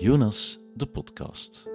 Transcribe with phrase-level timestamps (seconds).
[0.00, 1.68] Jonas, de podcast.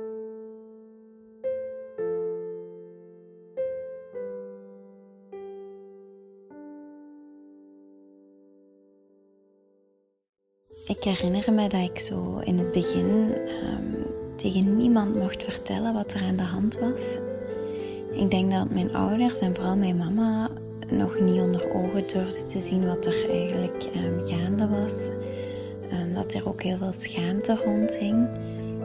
[10.86, 13.83] Ik herinner me dat ik zo in het begin ehm,
[14.36, 17.18] tegen niemand mocht vertellen wat er aan de hand was.
[18.11, 20.50] Ik denk dat mijn ouders en vooral mijn mama
[20.89, 25.10] nog niet onder ogen durfden te zien wat er eigenlijk ehm, gaande was.
[25.92, 28.28] Ehm, dat er ook heel veel schaamte rondhing.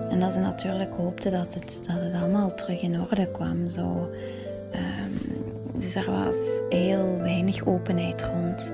[0.08, 3.66] En dat ze natuurlijk hoopten dat het, dat het allemaal terug in orde kwam.
[3.66, 4.10] Zo.
[5.78, 8.72] dus er was heel weinig openheid rond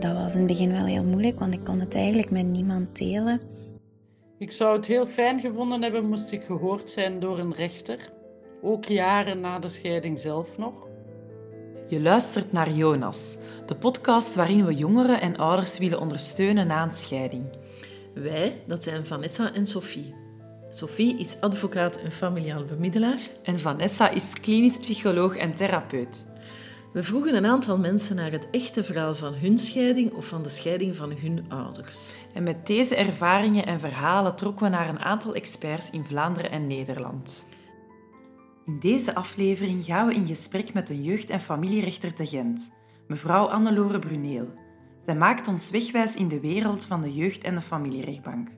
[0.00, 2.96] dat was in het begin wel heel moeilijk, want ik kon het eigenlijk met niemand
[2.96, 3.40] delen.
[4.38, 7.98] Ik zou het heel fijn gevonden hebben moest ik gehoord zijn door een rechter,
[8.62, 10.85] ook jaren na de scheiding zelf nog.
[11.88, 13.36] Je luistert naar Jonas,
[13.66, 17.44] de podcast waarin we jongeren en ouders willen ondersteunen na een scheiding.
[18.14, 20.14] Wij, dat zijn Vanessa en Sophie.
[20.70, 23.18] Sophie is advocaat en familiaal bemiddelaar.
[23.42, 26.26] En Vanessa is klinisch psycholoog en therapeut.
[26.92, 30.48] We vroegen een aantal mensen naar het echte verhaal van hun scheiding of van de
[30.48, 32.16] scheiding van hun ouders.
[32.32, 36.66] En met deze ervaringen en verhalen trokken we naar een aantal experts in Vlaanderen en
[36.66, 37.44] Nederland.
[38.66, 42.70] In deze aflevering gaan we in gesprek met een jeugd- en familierechter te Gent,
[43.06, 44.48] mevrouw Annelore Bruneel.
[45.04, 48.48] Zij maakt ons wegwijs in de wereld van de jeugd- en de familierechtbank.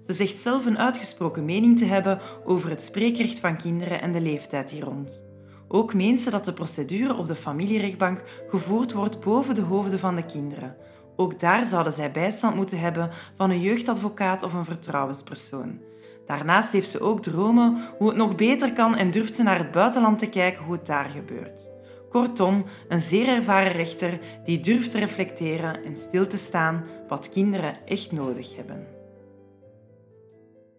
[0.00, 4.20] Ze zegt zelf een uitgesproken mening te hebben over het spreekrecht van kinderen en de
[4.20, 5.24] leeftijd hier rond.
[5.68, 10.14] Ook meent ze dat de procedure op de familierechtbank gevoerd wordt boven de hoofden van
[10.14, 10.76] de kinderen.
[11.16, 15.80] Ook daar zouden zij bijstand moeten hebben van een jeugdadvocaat of een vertrouwenspersoon.
[16.26, 19.70] Daarnaast heeft ze ook dromen hoe het nog beter kan en durft ze naar het
[19.70, 21.70] buitenland te kijken hoe het daar gebeurt.
[22.10, 27.86] Kortom, een zeer ervaren rechter die durft te reflecteren en stil te staan wat kinderen
[27.86, 28.86] echt nodig hebben.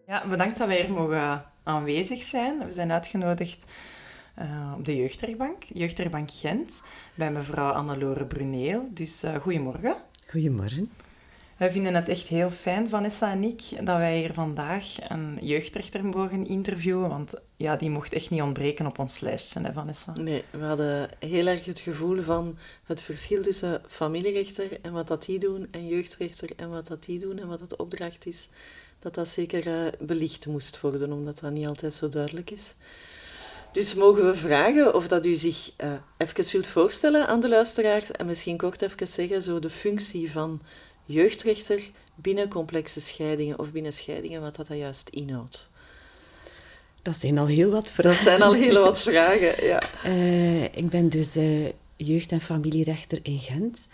[0.07, 2.65] Ja, bedankt dat wij hier mogen aanwezig zijn.
[2.65, 3.65] We zijn uitgenodigd
[4.39, 6.81] uh, op de jeugdrechtbank, jeugdrechtbank Gent,
[7.15, 8.87] bij mevrouw Annelore Bruneel.
[8.91, 9.95] Dus uh, goedemorgen.
[10.29, 10.91] Goedemorgen.
[11.57, 16.05] Wij vinden het echt heel fijn, Vanessa en ik, dat wij hier vandaag een jeugdrechter
[16.05, 20.13] mogen interviewen, want ja, die mocht echt niet ontbreken op ons lijstje, hè Vanessa?
[20.19, 25.25] Nee, we hadden heel erg het gevoel van het verschil tussen familierechter en wat dat
[25.25, 28.47] die doen, en jeugdrechter en wat dat die doen en wat het opdracht is,
[28.99, 32.73] dat dat zeker uh, belicht moest worden, omdat dat niet altijd zo duidelijk is.
[33.71, 38.11] Dus mogen we vragen of dat u zich uh, even wilt voorstellen aan de luisteraars
[38.11, 40.61] en misschien kort even zeggen zo de functie van
[41.05, 41.81] jeugdrechter
[42.15, 45.69] binnen complexe scheidingen of binnen scheidingen, wat dat, dat juist inhoudt.
[47.01, 48.11] Dat zijn al heel wat vragen.
[48.11, 49.81] Dat zijn al heel wat vragen, ja.
[50.05, 53.87] Uh, ik ben dus uh, jeugd- en familierechter in Gent.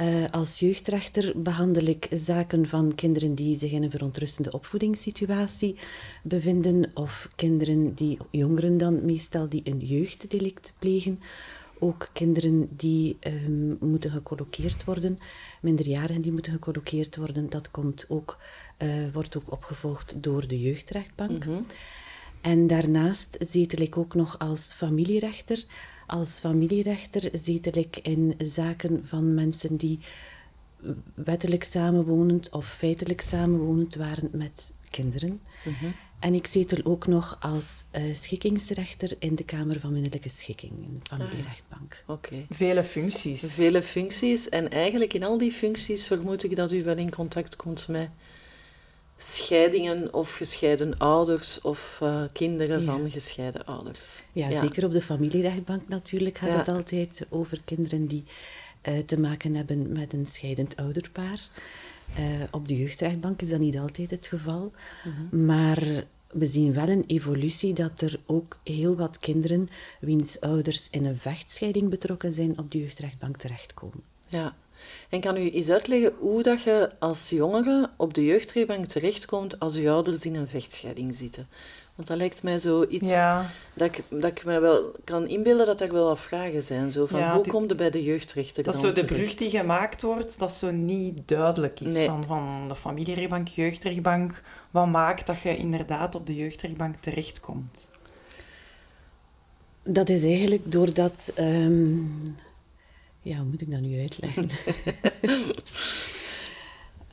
[0.00, 5.76] Uh, als jeugdrechter behandel ik zaken van kinderen die zich in een verontrustende opvoedingssituatie
[6.22, 11.20] bevinden, of kinderen die, jongeren dan meestal, die een jeugddelict plegen.
[11.78, 15.18] Ook kinderen die um, moeten gecolloqueerd worden,
[15.60, 17.50] minderjarigen die moeten gecolloqueerd worden.
[17.50, 18.38] Dat komt ook,
[18.78, 21.46] uh, wordt ook opgevolgd door de jeugdrechtbank.
[21.46, 21.66] Mm -hmm.
[22.40, 25.64] En daarnaast zetel ik ook nog als familierechter
[26.08, 29.98] als familierechter zetel ik in zaken van mensen die
[31.14, 35.40] wettelijk samenwonend of feitelijk samenwonend waren met kinderen.
[35.64, 35.94] Mm -hmm.
[36.18, 40.98] En ik zetel ook nog als uh, schikkingsrechter in de Kamer van Minnelijke Schikking, in
[40.98, 42.04] de familierechtbank.
[42.06, 42.28] Ah, Oké.
[42.28, 42.46] Okay.
[42.50, 43.52] Vele functies.
[43.52, 44.48] Vele functies.
[44.48, 48.08] En eigenlijk in al die functies vermoed ik dat u wel in contact komt met
[49.16, 52.84] scheidingen of gescheiden ouders of uh, kinderen ja.
[52.84, 54.22] van gescheiden ouders.
[54.32, 56.56] Ja, ja, zeker op de familierechtbank natuurlijk gaat ja.
[56.56, 58.24] het altijd over kinderen die
[58.88, 61.48] uh, te maken hebben met een scheidend ouderpaar.
[62.18, 64.72] Uh, op de jeugdrechtbank is dat niet altijd het geval.
[65.04, 65.46] Mm -hmm.
[65.46, 69.68] Maar we zien wel een evolutie dat er ook heel wat kinderen
[70.00, 74.02] wiens ouders in een vechtscheiding betrokken zijn op de jeugdrechtbank terechtkomen.
[74.28, 74.56] Ja,
[75.08, 79.76] en kan u eens uitleggen hoe dat je als jongere op de jeugdrechtbank terechtkomt als
[79.76, 81.48] uw ouders in een vechtscheiding zitten?
[81.98, 83.50] Want dat lijkt mij zoiets ja.
[83.74, 86.90] dat, ik, dat ik me wel kan inbeelden dat er wel wat vragen zijn.
[86.90, 89.34] Zo van, ja, hoe die, komt het bij de jeugdrechter Dat is zo de brug
[89.34, 91.92] die gemaakt wordt, dat zo niet duidelijk is.
[91.92, 92.06] Nee.
[92.06, 94.42] Van, van de familierechtbank, jeugdrechtbank.
[94.70, 97.88] Wat maakt dat je inderdaad op de jeugdrechtbank terechtkomt?
[99.82, 101.32] Dat is eigenlijk doordat...
[101.38, 102.36] Um,
[103.22, 104.48] ja, hoe moet ik dat nu uitleggen?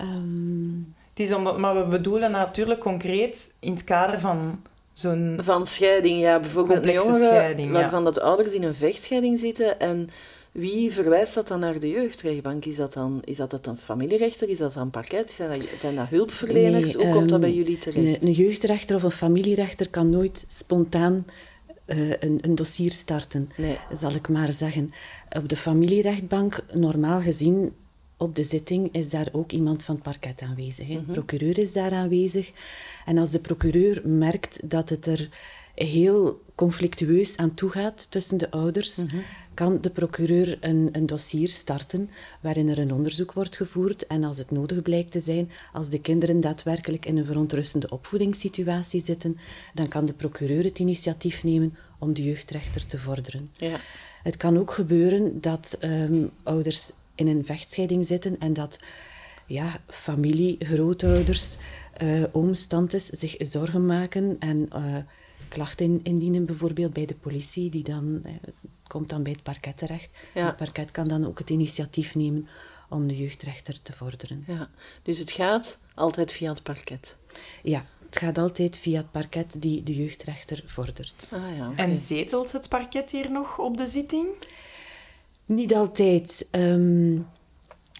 [0.01, 0.93] um...
[1.09, 4.61] Het is omdat, maar we bedoelen natuurlijk concreet in het kader van
[4.97, 5.37] zo'n...
[5.41, 6.39] Van scheiding, ja.
[6.39, 8.05] Bijvoorbeeld een jongere scheiding, waarvan ja.
[8.05, 10.09] dat ouders in een vechtscheiding zitten en
[10.55, 12.65] Wie verwijst dat dan naar de jeugdrechtbank?
[12.65, 14.49] Is dat dan, is dat een familierechter?
[14.49, 15.31] Is dat dan parket?
[15.31, 16.93] Zijn dat, zijn dat hulpverleners?
[16.93, 18.21] Nee, Hoe komt dat ehm, bij jullie terecht?
[18.21, 21.25] Een, een jeugdrechter of een familierechter kan nooit spontaan
[21.85, 23.77] eh, een, een dossier starten, Nee.
[23.91, 24.89] zal ik maar zeggen.
[25.37, 27.73] Op de familierechtbank, normaal gezien,
[28.17, 30.87] op de zitting is daar ook iemand van het parket aanwezig.
[30.87, 30.93] hè.
[31.05, 32.51] De procureur is daar aanwezig.
[33.05, 35.29] En als de procureur merkt dat het er
[35.75, 39.01] heel conflictueus aan toe gaat tussen de ouders,
[39.53, 42.09] kan de procureur een, een dossier starten
[42.41, 44.07] waarin er een onderzoek wordt gevoerd.
[44.07, 49.03] En als het nodig blijkt te zijn, als de kinderen daadwerkelijk in een verontrustende opvoedingssituatie
[49.03, 49.37] zitten,
[49.73, 53.49] dan kan de procureur het initiatief nemen om de jeugdrechter te vorderen.
[53.55, 53.79] Ja.
[54.23, 58.79] Het kan ook gebeuren dat ehm, ouders in een vechtscheiding zitten en dat
[59.45, 61.55] ja, familie, grootouders,
[61.93, 64.97] eh ooms, tantes zich zorgen maken en eh,
[65.47, 68.31] klachten in- indienen, bijvoorbeeld bij de politie, die dan eh,
[68.87, 70.09] komt dan bij het parket terecht.
[70.33, 70.45] Ja.
[70.45, 72.47] Het parket kan dan ook het initiatief nemen
[72.89, 74.43] om de jeugdrechter te vorderen.
[74.47, 74.69] Ja.
[75.03, 77.17] Dus het gaat altijd via het parket.
[77.63, 81.29] Ja, het gaat altijd via het parket die de jeugdrechter vordert.
[81.33, 81.73] Ah ja.
[81.75, 84.27] En zetelt het parket hier nog op de zitting?
[85.45, 86.47] Niet altijd.
[86.51, 87.17] Ehm,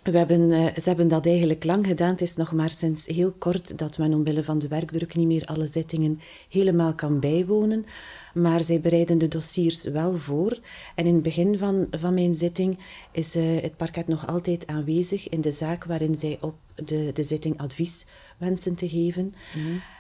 [0.04, 2.10] we hebben, eh, ze hebben dat eigenlijk lang gedaan.
[2.10, 5.46] Het is nog maar sinds heel kort dat men omwille van de werkdruk niet meer
[5.46, 6.20] alle zittingen
[6.50, 7.86] helemaal kan bijwonen.
[8.34, 10.60] Maar zij bereiden de dossiers wel voor.
[10.96, 12.78] En in het begin van, van mijn zitting
[13.12, 17.24] is eh, het parket nog altijd aanwezig in de zaak waarin zij op de, de
[17.24, 18.06] zitting advies
[18.38, 19.34] wensen te geven.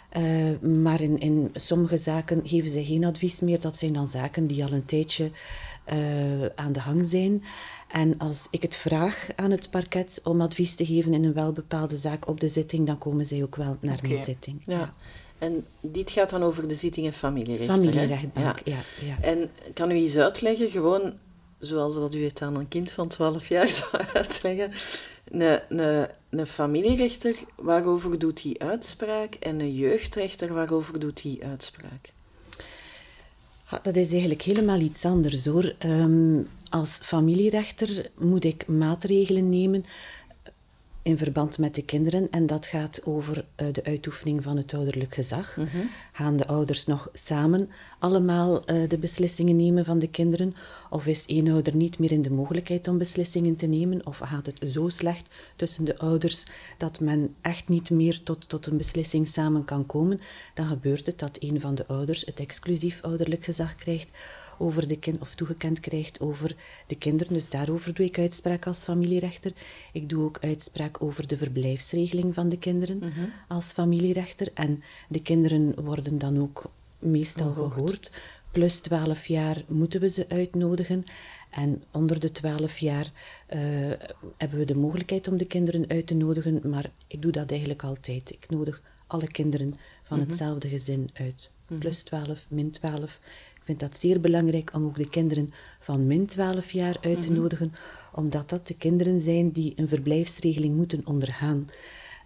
[0.10, 3.60] Eh, maar in, in sommige zaken geven ze geen advies meer.
[3.60, 5.32] Dat zijn dan zaken die al een tijdje
[5.86, 7.44] eh, aan de hang zijn.
[7.88, 11.96] En als ik het vraag aan het parket om advies te geven in een welbepaalde
[11.98, 14.24] zaak op de zitting, dan komen zij ook wel naar mijn Oké.
[14.24, 14.62] zitting.
[14.66, 14.94] Ja.
[15.38, 17.76] En dit gaat dan over de zittingen familierechter.
[17.76, 17.82] hè?
[17.82, 18.74] Familierechtbank, Ja.
[19.00, 19.06] ja.
[19.08, 21.14] ja, En kan u eens uitleggen, gewoon
[21.60, 24.72] zoals dat u het aan een kind van 12 jaar zou uitleggen,
[25.26, 29.34] een, een, een familierechter, waarover doet hij uitspraak?
[29.36, 32.14] En een jeugdrechter, waarover doet hij uitspraak?
[33.82, 35.76] Dat is eigenlijk helemaal iets anders hoor.
[35.78, 39.86] Ehm, als familierechter moet ik maatregelen nemen
[41.06, 42.30] in verband met de kinderen.
[42.30, 45.58] En dat gaat over eh, de uitoefening van het ouderlijk gezag.
[46.12, 47.70] Gaan de ouders nog samen
[48.00, 50.54] allemaal eh, de beslissingen nemen van de kinderen?
[50.90, 54.06] Of is één ouder niet meer in de mogelijkheid om beslissingen te nemen?
[54.06, 56.44] Of gaat het zo slecht tussen de ouders
[56.78, 60.20] dat men echt niet meer tot, tot een beslissing samen kan komen?
[60.54, 64.10] Dan gebeurt het dat een van de ouders het exclusief ouderlijk gezag krijgt
[64.58, 66.56] over de kind of toegekend krijgt over
[66.88, 67.34] de kinderen.
[67.34, 69.54] Dus daarover doe ik uitspraak als familierechter.
[69.94, 73.02] Ik doe ook uitspraak over de verblijfsregeling van de kinderen
[73.48, 74.52] als familierechter.
[74.54, 78.12] En de kinderen worden dan ook meestal gehoord.
[78.52, 81.04] Plus 12 jaar moeten we ze uitnodigen.
[81.50, 83.12] En onder de 12 jaar
[83.48, 83.60] eh,
[84.38, 86.70] hebben we de mogelijkheid om de kinderen uit te nodigen.
[86.70, 88.32] Maar ik doe dat eigenlijk altijd.
[88.32, 89.74] Ik nodig alle kinderen
[90.04, 91.50] van hetzelfde gezin uit.
[91.80, 93.20] Plus 12, min 12.
[93.66, 97.32] Ik vind dat zeer belangrijk om ook de kinderen van min 12 jaar uit te
[97.32, 97.74] nodigen,
[98.14, 101.68] omdat dat de kinderen zijn die een verblijfsregeling moeten ondergaan.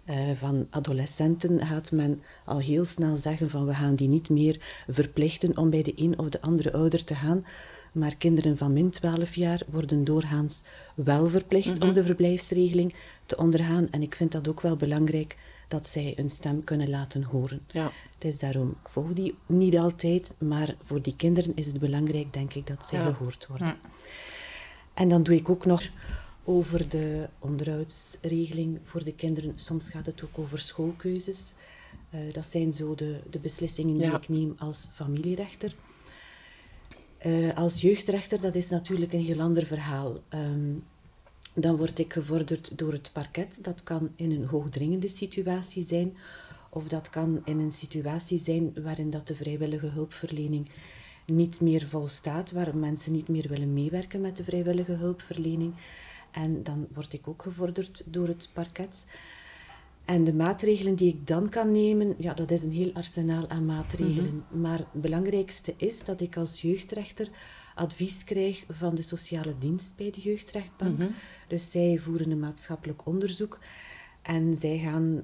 [0.04, 4.84] Eh, van adolescenten gaat men al heel snel zeggen van we gaan die niet meer
[4.88, 7.44] verplichten om bij de een of de andere ouder te gaan.
[7.92, 10.62] Maar kinderen van min 12 jaar worden doorgaans
[10.94, 12.94] wel verplicht om de verblijfsregeling
[13.26, 13.88] te ondergaan.
[13.90, 15.36] En ik vind dat ook wel belangrijk
[15.70, 17.60] dat zij hun stem kunnen laten horen.
[17.68, 17.90] Ja.
[18.14, 22.32] Het is daarom, ik volg die niet altijd, maar voor die kinderen is het belangrijk,
[22.32, 23.12] denk ik, dat zij Ja.
[23.12, 23.76] gehoord worden.
[24.94, 25.82] En dan doe ik ook nog
[26.44, 29.52] over de onderhoudsregeling voor de kinderen.
[29.56, 31.52] Soms gaat het ook over schoolkeuzes.
[32.10, 35.74] Eh, dat zijn zo de, de beslissingen die ik neem als familierechter.
[37.18, 40.20] Eh, als jeugdrechter, dat is natuurlijk een heel ander verhaal.
[40.28, 40.72] Ehm,
[41.54, 43.58] dan word ik gevorderd door het parket.
[43.62, 46.16] Dat kan in een hoogdringende situatie zijn,
[46.70, 50.70] of dat kan in een situatie zijn waarin dat de vrijwillige hulpverlening
[51.26, 55.74] niet meer volstaat, waar mensen niet meer willen meewerken met de vrijwillige hulpverlening.
[56.30, 59.06] En dan word ik ook gevorderd door het parket.
[60.04, 63.64] En de maatregelen die ik dan kan nemen, ja, dat is een heel arsenaal aan
[63.64, 64.44] maatregelen.
[64.50, 67.28] Maar het belangrijkste is dat ik als jeugdrechter
[67.74, 71.00] advies krijg van de sociale dienst bij de jeugdrechtbank.
[71.48, 73.58] Dus zij voeren een maatschappelijk onderzoek
[74.22, 75.22] en zij gaan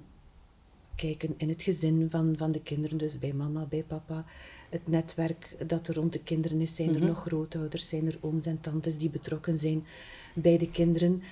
[0.95, 4.25] kijken in het gezin van, van de kinderen, dus bij mama, bij papa.
[4.71, 6.75] Het netwerk dat er rond de kinderen is.
[6.75, 7.88] Zijn er nog grootouders?
[7.88, 9.85] Zijn er ooms en tantes die betrokken zijn
[10.35, 11.23] bij de kinderen?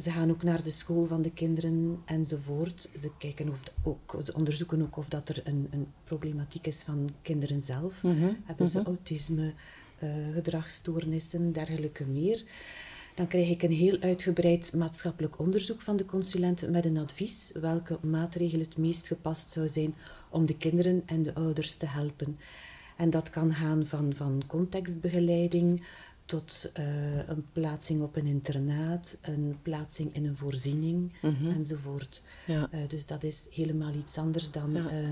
[0.00, 2.90] Ze gaan ook naar de school van de kinderen enzovoort.
[2.94, 6.82] Ze, kijken of de- ook, ze onderzoeken ook of dat er een, een problematiek is
[6.82, 8.02] van kinderen zelf.
[8.44, 9.52] Hebben ze autisme,
[9.98, 12.42] eh, gedragsstoornissen, dergelijke meer.
[13.14, 17.98] Dan krijg ik een heel uitgebreid maatschappelijk onderzoek van de consulent met een advies welke
[18.02, 19.94] maatregel het meest gepast zou zijn
[20.30, 22.38] om de kinderen en de ouders te helpen.
[22.96, 25.82] En dat kan gaan van, van contextbegeleiding
[26.24, 31.46] tot uh, een plaatsing op een internaat, een plaatsing in een voorziening Mhm.
[31.50, 32.22] enzovoort.
[32.46, 32.68] Ja.
[32.74, 34.80] Uh, dus dat is helemaal iets anders dan, Ja.
[34.92, 35.08] uh,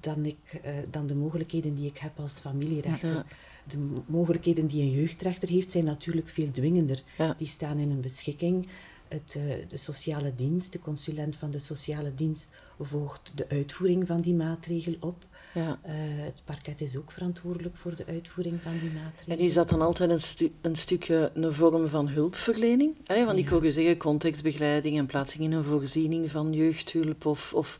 [0.00, 3.14] dan, ik, uh, dan de mogelijkheden die ik heb als familierechter.
[3.14, 3.24] Ja.
[3.66, 7.02] De mo- mogelijkheden die een jeugdrechter heeft zijn natuurlijk veel dwingender.
[7.18, 7.34] Ja.
[7.38, 8.68] Die staan in een beschikking.
[9.08, 12.48] Het, uh, de sociale dienst, de consulent van de sociale dienst,
[12.80, 15.26] volgt de uitvoering van die maatregel op.
[15.54, 15.80] Ja.
[15.86, 15.92] Uh,
[16.24, 19.32] het parket is ook verantwoordelijk voor de uitvoering van die maatregel.
[19.32, 22.94] En is dat dan altijd een, stu een stukje een vorm van hulpverlening?
[23.04, 27.26] Hè, want ik hoor u zeggen contextbegeleiding en plaatsing in een voorziening van jeugdhulp.
[27.26, 27.78] Of, of,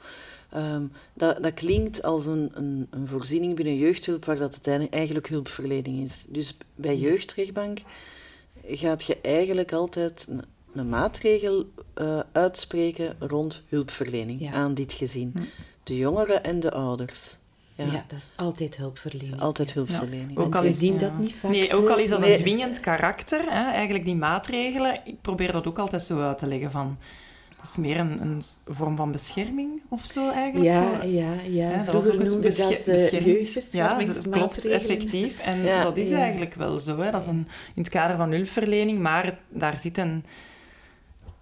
[0.56, 5.28] um, dat, dat klinkt als een, een, een voorziening binnen jeugdhulp waar dat het eigenlijk
[5.28, 6.26] hulpverlening is.
[6.28, 7.78] Dus bij jeugdrechtbank
[8.66, 10.42] gaat je eigenlijk altijd een,
[10.72, 11.64] een maatregel
[12.00, 14.52] uh, uitspreken rond hulpverlening Ja.
[14.52, 15.34] aan dit gezin.
[15.82, 17.38] De jongeren en de ouders.
[17.74, 17.84] Ja.
[17.84, 19.40] ja, dat is altijd hulpverlening.
[19.40, 19.74] Altijd ja.
[19.74, 20.38] hulpverlening.
[20.38, 21.76] Ook al zien dat niet vaak Nee, zo.
[21.76, 22.32] ook al is dat Nee.
[22.32, 26.46] een dwingend karakter, hè, eigenlijk die maatregelen, ik probeer dat ook altijd zo uit te
[26.46, 26.98] leggen van...
[27.60, 30.70] Dat is meer een, een vorm van bescherming of zo eigenlijk.
[30.70, 31.76] Ja, voor- ja, ja.
[31.84, 35.38] dat was Vroeger noemde dat uh, beschermings- Ja, dat klopt, effectief.
[35.38, 36.18] En Ja, dat is ja.
[36.18, 36.98] eigenlijk wel zo.
[36.98, 37.10] Hè.
[37.10, 40.24] Dat is een, in het kader van hulpverlening, maar daar zit een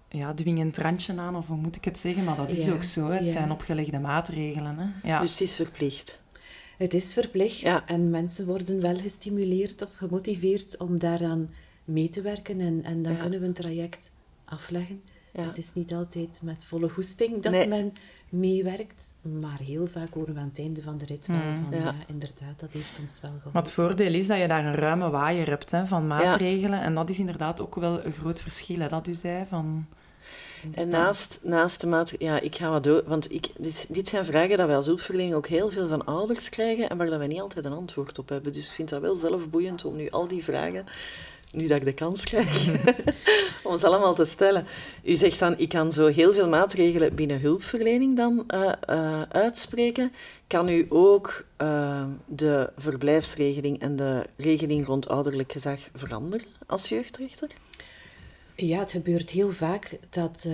[0.09, 2.23] ja, dwingend randje aan, of hoe moet ik het zeggen?
[2.23, 3.07] Maar dat is Ja, ook zo.
[3.09, 3.15] hè.
[3.15, 3.31] Het ja.
[3.31, 4.75] zijn opgelegde maatregelen.
[4.77, 5.07] Hè.
[5.09, 5.19] Ja.
[5.19, 6.23] Dus het is verplicht.
[6.77, 7.83] Het is verplicht Ja.
[7.85, 11.49] en mensen worden wel gestimuleerd of gemotiveerd om daaraan
[11.85, 12.59] mee te werken.
[12.59, 13.19] En, en dan Ja.
[13.19, 14.11] kunnen we een traject
[14.45, 15.01] afleggen.
[15.33, 15.43] Ja.
[15.43, 17.67] Het is niet altijd met volle goesting dat Nee.
[17.67, 17.93] men
[18.29, 21.63] meewerkt, maar heel vaak horen we aan het einde van de rit wel Mm.
[21.69, 21.83] van Ja.
[21.85, 21.95] ja.
[22.07, 23.51] inderdaad, dat heeft ons wel geholpen.
[23.53, 26.81] Maar het voordeel is dat je daar een ruime waaier hebt hè, van maatregelen.
[26.81, 29.45] En dat is inderdaad ook wel een groot verschil, hè, dat u zei.
[29.49, 29.85] Van...
[30.73, 34.25] En naast, naast de maatregelen, ja, ik ga wat door, want ik, dit, dit zijn
[34.25, 37.27] vragen dat wij als hulpverlening ook heel veel van ouders krijgen en waar dat wij
[37.27, 38.53] niet altijd een antwoord op hebben.
[38.53, 40.85] Dus ik vind dat wel zelf boeiend om nu al die vragen,
[41.51, 42.67] nu dat ik de kans krijg,
[43.63, 44.65] om ze allemaal te stellen.
[45.03, 50.11] U zegt dan, ik kan zo heel veel maatregelen binnen hulpverlening dan uh, uh, uitspreken.
[50.47, 57.49] Kan u ook uh, de verblijfsregeling en de regeling rond ouderlijk gezag veranderen als jeugdrechter?
[58.55, 60.47] Ja, het gebeurt heel vaak dat,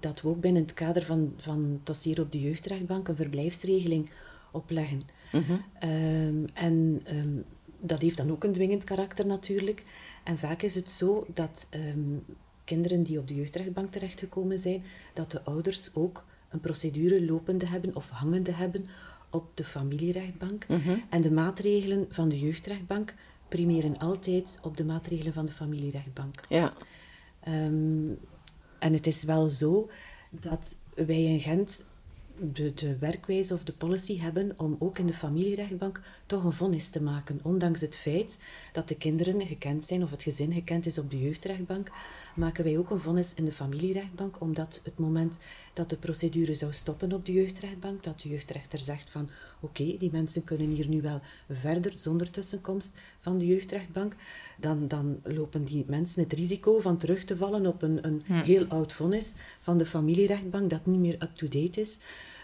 [0.00, 4.10] dat we ook binnen het kader van, van dossier op de jeugdrechtbank een verblijfsregeling
[4.50, 5.00] opleggen.
[5.32, 5.90] Mm -hmm.
[5.90, 7.44] um, en um,
[7.80, 9.84] dat heeft dan ook een dwingend karakter natuurlijk.
[10.24, 12.24] En vaak is het zo dat um,
[12.64, 17.96] kinderen die op de jeugdrechtbank terechtgekomen zijn, dat de ouders ook een procedure lopende hebben
[17.96, 18.86] of hangende hebben
[19.30, 20.68] op de familierechtbank.
[20.68, 21.02] Mm -hmm.
[21.10, 23.14] En de maatregelen van de jeugdrechtbank
[23.48, 26.44] primeren altijd op de maatregelen van de familierechtbank.
[26.48, 26.72] Ja.
[27.48, 28.18] Um,
[28.78, 29.90] en het is wel zo
[30.30, 31.86] dat wij in Gent
[32.40, 36.88] de, de werkwijze of de policy hebben om ook in de familierechtbank toch een vonnis
[36.88, 37.40] te maken.
[37.42, 38.40] Ondanks het feit
[38.72, 41.90] dat de kinderen gekend zijn of het gezin gekend is op de jeugdrechtbank,
[42.34, 45.38] maken wij ook een vonnis in de familierechtbank, omdat het moment
[45.72, 50.12] dat de procedure zou stoppen op de jeugdrechtbank, dat de jeugdrechter zegt van oké, die
[50.12, 54.16] mensen kunnen hier nu wel verder zonder tussenkomst van de jeugdrechtbank,
[54.60, 58.32] dan, dan lopen die mensen het risico van terug te vallen op een, een Hm.
[58.42, 61.98] heel oud vonnis van de familierechtbank dat niet meer up-to-date is.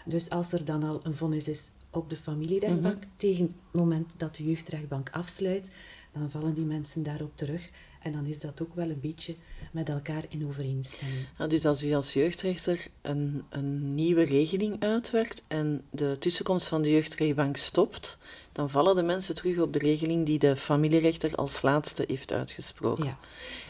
[0.05, 3.05] Dus als er dan al een vonnis is op de familierechtbank, Mhm.
[3.15, 5.71] tegen het moment dat de jeugdrechtbank afsluit,
[6.13, 7.69] dan vallen die mensen daarop terug.
[8.01, 9.35] En dan is dat ook wel een beetje
[9.71, 11.25] met elkaar in overeenstemming.
[11.37, 16.81] Ja, dus als u als jeugdrechter een, een nieuwe regeling uitwerkt en de tussenkomst van
[16.81, 18.17] de jeugdrechtbank stopt,
[18.53, 23.05] dan vallen de mensen terug op de regeling die de familierechter als laatste heeft uitgesproken.
[23.05, 23.17] Ja.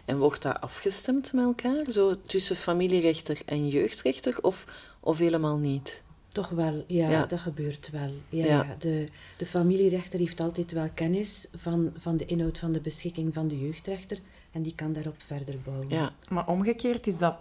[0.06, 4.66] En wordt dat afgestemd met elkaar, zo tussen familierechter en jeugdrechter, of,
[5.00, 6.04] of helemaal niet?
[6.28, 7.26] Toch wel, ja, Ja.
[7.26, 8.12] dat gebeurt wel.
[8.30, 8.64] Ja, Ja.
[8.64, 8.76] ja.
[8.80, 13.48] De, de familierechter heeft altijd wel kennis van, van de inhoud van de beschikking van
[13.48, 14.20] de jeugdrechter
[14.52, 15.90] en die kan daarop verder bouwen.
[15.90, 17.36] Ja, Maar omgekeerd is dat,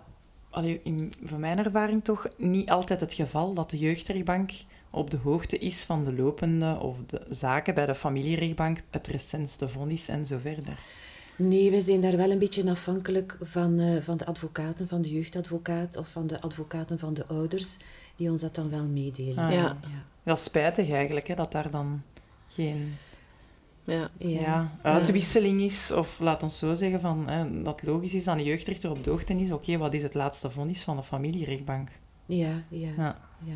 [0.51, 4.51] allee, in, van mijn ervaring toch, niet altijd het geval dat de jeugdrechtbank
[4.95, 9.69] op de hoogte is van de lopende of de zaken bij de familierechtbank, het recentste
[9.69, 10.79] vonnis en zo verder.
[11.37, 15.11] Nee, wij zijn daar wel een beetje afhankelijk van, eh, van de advocaten, van de
[15.11, 17.77] jeugdadvocaat of van de advocaten van de ouders,
[18.17, 19.39] die ons dat dan wel meedelen.
[19.39, 19.59] Ah, Ja.
[19.59, 19.77] ja.
[20.23, 22.03] Dat is spijtig eigenlijk, hè, dat daar dan
[22.49, 22.95] geen
[23.85, 24.11] ja.
[24.19, 24.41] Ja.
[24.41, 25.93] ja, uitwisseling is.
[25.93, 29.11] Of laat ons zo zeggen, van, hè, dat logisch is dat een jeugdrechter op de
[29.11, 29.51] hoogte is.
[29.53, 31.89] Oké, wat is het laatste vonnis van de familierechtbank?
[32.27, 33.55] Ja, ja, Ja.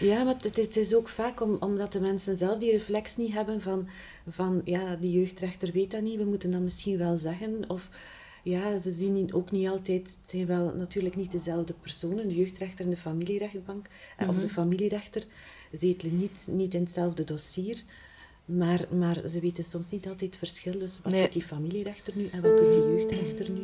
[0.00, 0.24] Ja.
[0.24, 3.60] Maar het, het is ook vaak om, omdat de mensen zelf die reflex niet hebben
[3.60, 3.88] van,
[4.28, 7.64] van ja, die jeugdrechter weet dat niet, we moeten dat misschien wel zeggen.
[7.70, 7.88] Of
[8.42, 12.84] ja, ze zien ook niet altijd, het zijn wel natuurlijk niet dezelfde personen, de jeugdrechter
[12.84, 13.86] en de familierechtbank,
[14.16, 14.52] eh, of de Mhm.
[14.54, 15.24] familierechter
[15.72, 17.82] zetelen niet, niet in hetzelfde dossier,
[18.56, 20.78] maar, maar ze weten soms niet altijd het verschil.
[20.78, 21.22] Dus wat Nee.
[21.22, 23.62] doet die familierechter nu en wat doet die jeugdrechter nu?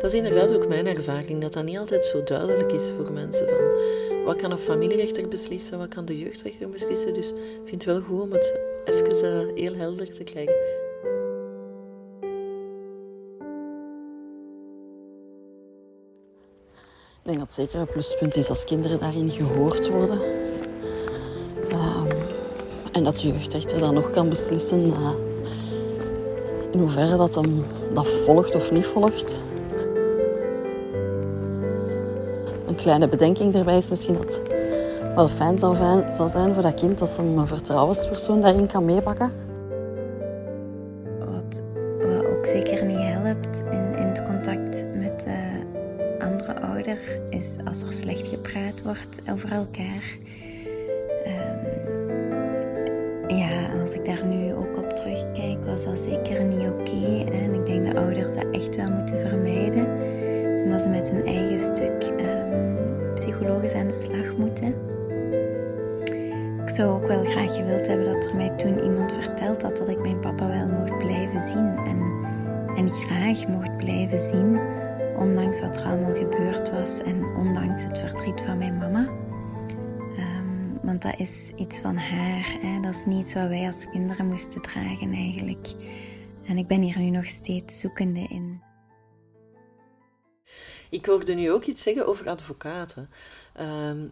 [0.00, 3.48] Dat is inderdaad ook mijn ervaring, dat dat niet altijd zo duidelijk is voor mensen.
[3.48, 7.14] Van, wat kan een familierechter beslissen, wat kan de jeugdrechter beslissen.
[7.14, 10.54] Dus ik vind het wel goed om het even eh, heel helder te krijgen.
[17.24, 20.41] Ik denk dat het zeker een pluspunt is als kinderen daarin gehoord worden.
[22.92, 25.10] En dat de jeugdrechter dan nog kan beslissen eh,
[26.70, 29.42] in hoeverre dat hem dat volgt of niet volgt.
[32.66, 34.40] Een kleine bedenking daarbij is misschien dat
[35.14, 39.51] wel fijn zal, fijn zal zijn voor dat kind als een vertrouwenspersoon daarin kan meepakken.
[81.22, 82.56] Is iets van haar.
[82.60, 82.80] Hè?
[82.80, 85.66] Dat is niet iets wat wij als kinderen moesten dragen eigenlijk.
[86.46, 88.60] En ik ben hier nu nog steeds zoekende in.
[90.90, 93.08] Ik hoorde nu ook iets zeggen over advocaten.
[93.54, 94.04] Ehm,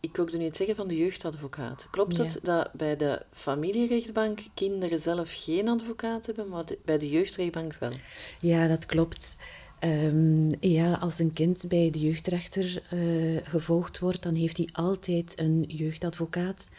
[0.00, 1.86] ik hoorde nu iets zeggen van de jeugdadvocaat.
[1.90, 2.24] Klopt Ja.
[2.24, 7.74] het dat bij de familierechtbank kinderen zelf geen advocaat hebben, maar de- bij de jeugdrechtbank
[7.74, 7.92] wel?
[8.40, 9.36] Ja, dat klopt.
[9.78, 12.98] Ehm, ja, als een kind bij de jeugdrechter eh,
[13.42, 16.70] gevolgd wordt, dan heeft hij altijd een jeugdadvocaat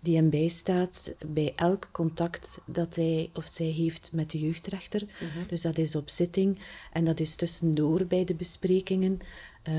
[0.00, 5.02] die hem bijstaat bij elk contact dat hij of zij heeft met de jeugdrechter.
[5.48, 6.58] Dus dat is op zitting
[6.92, 9.18] en dat is tussendoor bij de besprekingen.
[9.62, 9.74] Eh,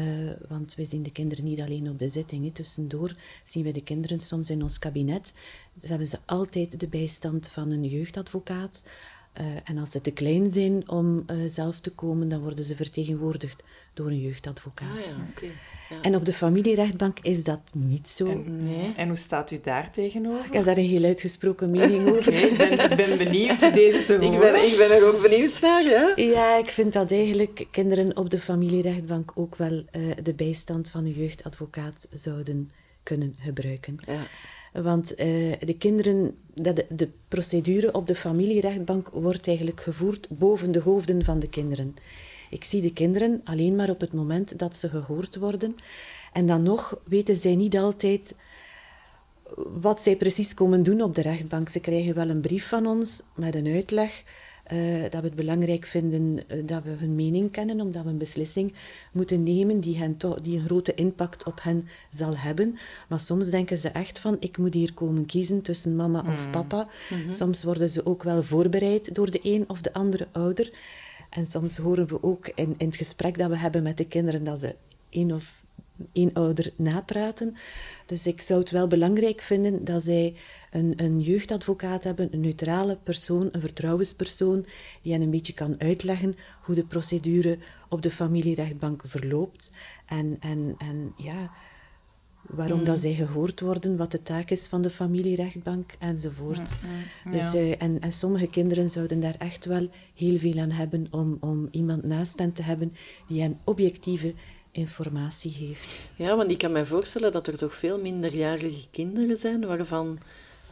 [0.47, 2.55] want we zien de kinderen niet alleen op de zitting.
[2.55, 5.33] Tussendoor zien we de kinderen soms in ons kabinet.
[5.73, 8.83] Dus hebben ze altijd de bijstand van een jeugdadvocaat.
[9.37, 12.75] Eh, en als ze te klein zijn om eh, zelf te komen, dan worden ze
[12.75, 14.97] vertegenwoordigd door een jeugdadvocaat.
[15.03, 15.45] Ah ja, oké.
[15.89, 16.01] Ja.
[16.01, 18.25] En op de familierechtbank is dat niet zo.
[18.25, 18.93] En, Nee.
[18.95, 20.45] en hoe staat u daar tegenover?
[20.45, 22.31] Ik heb daar een heel uitgesproken mening over.
[22.31, 24.33] Nee, ik ben, ik ben benieuwd deze te horen.
[24.33, 26.13] Ik ben, ik ben er ook benieuwd naar, ja.
[26.15, 31.05] Ja, ik vind dat eigenlijk kinderen op de familierechtbank ook wel eh, de bijstand van
[31.05, 32.69] een jeugdadvocaat zouden
[33.03, 33.95] kunnen gebruiken.
[34.05, 34.27] ja.
[34.83, 35.27] Want eh,
[35.59, 41.23] de kinderen, dat de, de procedure op de familierechtbank wordt eigenlijk gevoerd boven de hoofden
[41.23, 41.95] van de kinderen.
[42.49, 45.75] Ik zie de kinderen alleen maar op het moment dat ze gehoord worden.
[46.33, 48.35] En dan nog weten zij niet altijd
[49.55, 51.69] wat zij precies komen doen op de rechtbank.
[51.69, 54.23] Ze krijgen wel een brief van ons met een uitleg.
[54.67, 58.17] Eh, dat we het belangrijk vinden eh, dat we hun mening kennen, omdat we een
[58.17, 58.73] beslissing
[59.11, 62.77] moeten nemen die, hen toch, die een grote impact op hen zal hebben.
[63.09, 66.87] Maar soms denken ze echt van, ik moet hier komen kiezen tussen mama of papa.
[67.29, 70.71] Soms worden ze ook wel voorbereid door de een of de andere ouder.
[71.29, 74.43] En soms horen we ook in, in het gesprek dat we hebben met de kinderen
[74.43, 74.75] dat ze
[75.09, 75.65] één of
[76.11, 77.55] één ouder napraten.
[78.05, 80.35] Dus ik zou het wel belangrijk vinden dat zij
[80.71, 84.65] een, een jeugdadvocaat hebben, een neutrale persoon, een vertrouwenspersoon,
[85.01, 87.57] die hen een beetje kan uitleggen hoe de procedure
[87.89, 89.71] op de familierechtbank verloopt.
[90.05, 91.51] En, en, en ja,
[92.47, 96.77] waarom dat zij gehoord worden, wat de taak is van de familierechtbank enzovoort.
[97.31, 101.37] Dus, eh, en, en sommige kinderen zouden daar echt wel heel veel aan hebben om,
[101.39, 102.93] om iemand naast hen te hebben
[103.27, 104.33] die hen objectieve
[104.71, 106.09] informatie heeft.
[106.15, 110.19] Ja, want ik kan me voorstellen dat er toch veel minderjarige kinderen zijn waarvan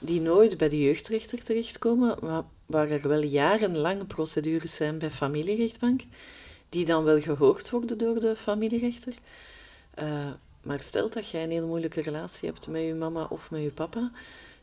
[0.06, 6.02] die nooit bij de jeugdrechter terechtkomen, maar waar er wel jarenlang procedures zijn bij familierechtbank,
[6.70, 9.14] die dan wel gehoord worden door de familierechter.
[9.94, 10.30] Eh,
[10.62, 13.72] maar stel dat jij een heel moeilijke relatie hebt met je mama of met je
[13.72, 14.12] papa,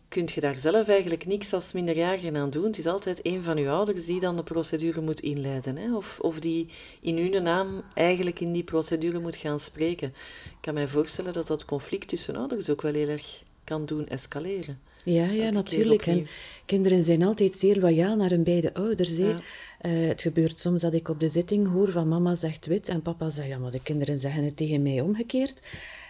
[0.09, 2.64] kun je daar zelf eigenlijk niks als minderjarige aan doen.
[2.64, 5.76] Het is altijd een van je ouders die dan de procedure moet inleiden.
[5.76, 5.96] Hè?
[5.96, 6.68] Of, of die
[7.00, 10.09] in hun naam eigenlijk in die procedure moet gaan spreken.
[10.44, 14.09] Ik kan mij voorstellen dat dat conflict tussen ouders ook wel heel erg kan doen
[14.09, 14.79] escaleren.
[15.05, 16.07] Ja, ja, natuurlijk.
[16.07, 16.27] En
[16.66, 19.16] kinderen zijn altijd zeer loyaal naar hun beide ouders.
[19.16, 19.35] Ja.
[19.81, 23.03] Eh, het gebeurt soms dat ik op de zitting hoor van mama zegt wit en
[23.03, 25.62] papa zegt ja, maar de kinderen zeggen het tegen mij omgekeerd.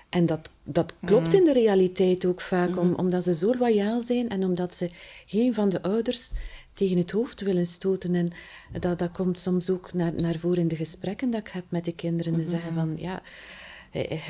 [0.08, 4.28] En dat, dat klopt in de realiteit ook vaak, om, omdat ze zo loyaal zijn
[4.28, 4.90] en omdat ze
[5.26, 6.30] geen van de ouders
[6.72, 8.14] tegen het hoofd willen stoten.
[8.14, 8.32] En
[8.80, 11.84] dat, dat komt soms ook naar, naar voren in de gesprekken dat ik heb met
[11.84, 12.42] de kinderen.
[12.42, 13.22] Ze zeggen van, ja,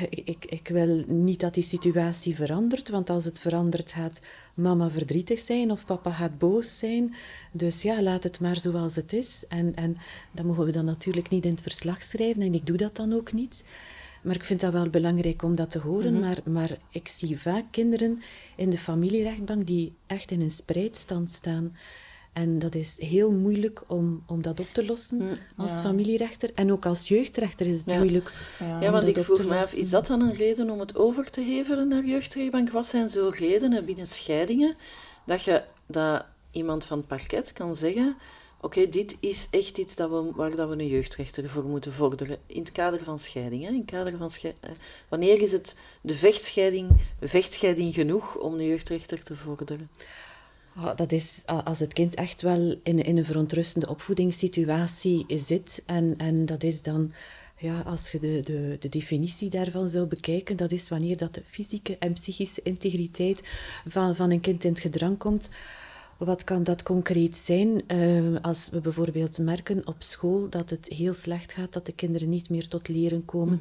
[0.09, 4.21] ik, ik wil niet dat die situatie verandert, want als het verandert gaat
[4.53, 7.15] mama verdrietig zijn of papa gaat boos zijn.
[7.51, 9.45] Dus ja, laat het maar zoals het is.
[9.47, 9.97] En, en
[10.31, 13.13] dat mogen we dan natuurlijk niet in het verslag schrijven en ik doe dat dan
[13.13, 13.65] ook niet.
[14.21, 16.19] Maar ik vind dat wel belangrijk om dat te horen.
[16.19, 18.21] maar, maar ik zie vaak kinderen
[18.55, 21.75] in de familierechtbank die echt in een spreidstand staan.
[22.33, 25.81] En dat is heel moeilijk om, om dat op te lossen Mm, als ja.
[25.81, 26.51] familierechter.
[26.55, 27.97] En ook als jeugdrechter is het Ja.
[27.97, 28.33] moeilijk.
[28.59, 31.41] Ja, want ik vroeg me af, is dat dan een reden om het over te
[31.41, 32.69] hevelen naar jeugdrechtbank?
[32.69, 34.75] Wat zijn zo redenen binnen scheidingen
[35.25, 38.15] dat, je, dat iemand van het parket kan zeggen...
[38.61, 42.37] Oké, dit is echt iets dat we, waar dat we een jeugdrechter voor moeten vorderen.
[42.45, 43.63] In het kader van scheiding.
[43.63, 43.69] Hè?
[43.69, 44.69] In het kader van schei- eh,
[45.09, 46.89] Wanneer is het de vechtscheiding,
[47.21, 49.89] vechtscheiding genoeg om een jeugdrechter te vorderen?
[50.75, 55.83] Ah, dat is a- als het kind echt wel in, in een verontrustende opvoedingssituatie zit.
[55.85, 57.11] En, en dat is dan,
[57.57, 61.41] ja, als je de, de, de definitie daarvan zou bekijken, dat is wanneer dat de
[61.45, 63.41] fysieke en psychische integriteit
[63.87, 65.49] van, van een kind in het gedrang komt.
[66.17, 67.87] Wat kan dat concreet zijn?
[67.87, 72.29] Eh, als we bijvoorbeeld merken op school dat het heel slecht gaat, dat de kinderen
[72.29, 73.59] niet meer tot leren komen,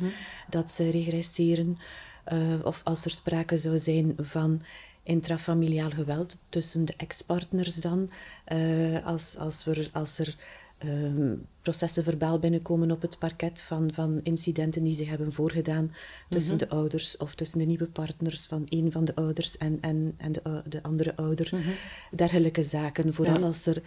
[0.51, 1.79] dat ze regresseren,
[2.25, 4.62] eh, of als er sprake zou zijn van
[5.03, 8.11] intrafamiliaal geweld tussen de ex-partners dan,
[8.45, 10.37] eh, als, als, we, als er
[10.79, 15.95] ehm, processen verbaal binnenkomen op het parket van, van incidenten die zich hebben voorgedaan
[16.29, 20.15] tussen de ouders of tussen de nieuwe partners van een van de ouders en, en,
[20.17, 21.53] en de, de andere ouder.
[22.11, 23.15] Dergelijke zaken.
[23.15, 23.47] Vooral Ja.
[23.47, 23.83] als er,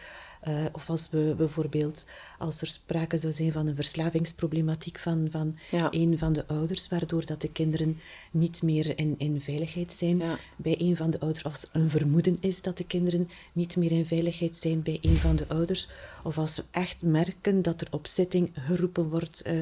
[0.46, 2.06] eh, of als we bijvoorbeeld,
[2.38, 5.88] als er sprake zou zijn van een verslavingsproblematiek van, van Ja.
[5.92, 8.00] een van de ouders, waardoor dat de kinderen
[8.32, 10.40] niet meer in, in veiligheid zijn Ja.
[10.56, 13.92] bij een van de ouders, of als een vermoeden is dat de kinderen niet meer
[13.92, 15.88] in veiligheid zijn bij een van de ouders,
[16.24, 19.60] of als we echt merken dat er op zitting geroepen wordt, eh,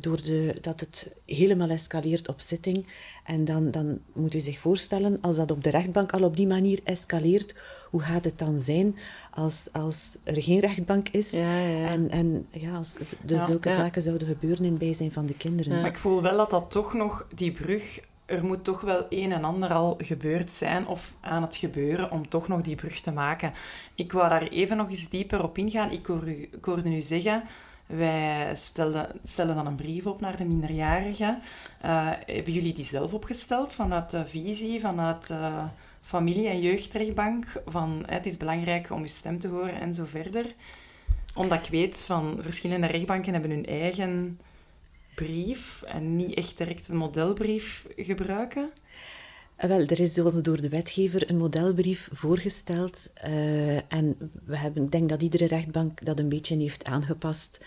[0.00, 2.86] door de, dat het helemaal escaleert op zitting.
[3.26, 6.46] En dan, dan moet u zich voorstellen, als dat op de rechtbank al op die
[6.46, 7.54] manier escaleert,
[7.90, 8.96] hoe gaat het dan zijn
[9.30, 11.88] als, als er geen rechtbank is Ja, ja, ja.
[11.88, 15.80] en, en ja, als zulke zaken zouden gebeuren in het bijzijn van de kinderen.
[15.80, 19.32] Maar ik voel wel dat dat toch nog, die brug, er moet toch wel een
[19.32, 23.12] en ander al gebeurd zijn of aan het gebeuren om toch nog die brug te
[23.12, 23.52] maken.
[23.94, 25.90] Ik wou daar even nog eens dieper op ingaan.
[25.90, 26.06] Ik
[26.60, 27.42] hoorde u zeggen,
[27.86, 31.42] wij stellen, stellen dan een brief op naar de minderjarigen.
[31.80, 35.34] Eh, hebben jullie die zelf opgesteld vanuit de visie, vanuit
[36.00, 37.46] familie- en jeugdrechtbank?
[37.66, 40.54] Van het is belangrijk om uw stem te horen en zo verder.
[41.34, 44.40] Omdat ik weet van verschillende rechtbanken hebben hun eigen
[45.16, 48.70] brief en niet echt direct een modelbrief gebruiken.
[49.56, 53.12] Eh, Wel, er is door de wetgever een modelbrief voorgesteld.
[53.14, 57.64] eh, en we hebben, ik denk dat iedere rechtbank dat een beetje heeft aangepast.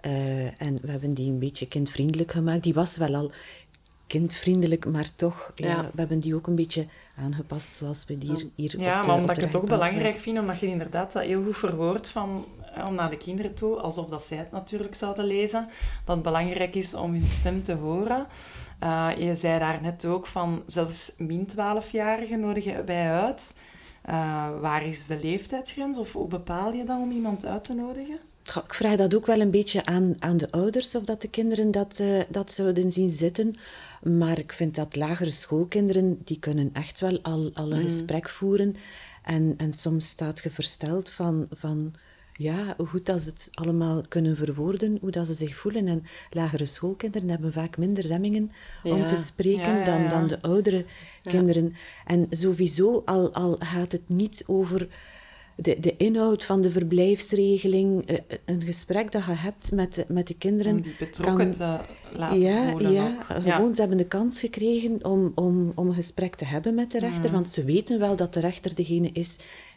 [0.00, 2.62] Eh, en we hebben die een beetje kindvriendelijk gemaakt.
[2.62, 3.30] Die was wel al
[4.06, 5.66] kindvriendelijk, maar toch, ja.
[5.66, 5.82] Ja.
[5.82, 9.42] we hebben die ook een beetje aangepast zoals we die hier, Ja, maar omdat ik
[9.42, 12.44] het toch belangrijk vind, omdat je inderdaad dat heel goed verwoordt van,
[12.86, 15.68] om naar de kinderen toe, alsof dat zij het natuurlijk zouden lezen,
[16.04, 18.26] dat het belangrijk is om hun stem te horen.
[18.78, 23.54] Eh, je zei daar net ook van, zelfs min 12-jarigen nodigen wij uit.
[24.02, 28.18] Eh, waar is de leeftijdsgrens of hoe bepaal je dat om iemand uit te nodigen?
[28.44, 31.28] Goh, Ik vraag dat ook wel een beetje aan, aan de ouders, of dat de
[31.28, 33.54] kinderen dat, eh, dat zouden zien zitten.
[34.02, 38.76] Maar ik vind dat lagere schoolkinderen, die kunnen echt wel al, al een gesprek voeren.
[39.22, 41.94] En, en soms staat je versteld van, van
[42.38, 45.86] ja, hoe goed dat ze het allemaal kunnen verwoorden, hoe dat ze zich voelen.
[45.88, 48.50] En lagere schoolkinderen hebben vaak minder remmingen
[48.82, 49.06] om Ja.
[49.06, 50.08] te spreken Ja, ja, Dan, ja.
[50.08, 50.84] dan de oudere
[51.22, 51.74] kinderen.
[52.06, 54.88] En sowieso, al, al gaat het niet over
[55.56, 60.26] de, de inhoud van de verblijfsregeling, eh, een gesprek dat je hebt met, de- met
[60.26, 60.72] de kinderen.
[60.76, 61.80] Om die betrokken te
[62.12, 63.42] laten ja, voelen ja, ook.
[63.42, 66.98] gewoon ze hebben de kans gekregen om, om, om een gesprek te hebben met de
[66.98, 69.36] rechter, want ze weten wel dat de rechter degene is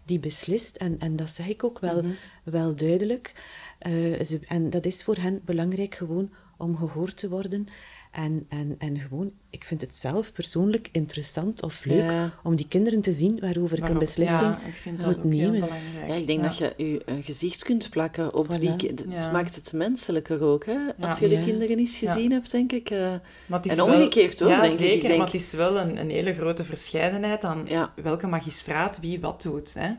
[0.10, 0.76] die beslist.
[0.76, 2.04] En, en dat zeg ik ook wel,
[2.44, 3.34] wel duidelijk.
[3.80, 7.68] Eh, ze, en dat is voor hen belangrijk gewoon om gehoord te worden.
[8.12, 12.32] En, en, en gewoon, ik vind het zelf persoonlijk interessant of leuk Ja.
[12.44, 15.24] om die kinderen te zien waarover ik een beslissing ja, ik vind dat moet ook
[15.32, 15.52] heel nemen.
[15.60, 16.08] belangrijk.
[16.08, 16.48] Ja, ik denk Ja.
[16.48, 18.58] dat je je een gezicht kunt plakken op Voilà.
[18.60, 18.70] die...
[18.70, 19.32] Het Ja.
[19.32, 20.78] maakt het menselijker ook, hè?
[21.00, 21.26] Als Ja.
[21.26, 21.46] je de Ja.
[21.46, 22.12] kinderen eens Ja.
[22.14, 22.90] gezien hebt, denk ik.
[22.90, 23.00] eh,
[23.46, 24.80] Maar het is En omgekeerd wel, ook, ja, denk ik.
[24.80, 27.94] zeker, Ik denk- maar het is wel een, een hele grote verscheidenheid aan Ja.
[27.96, 29.74] welke magistraat wie wat doet.
[29.74, 29.90] Hè.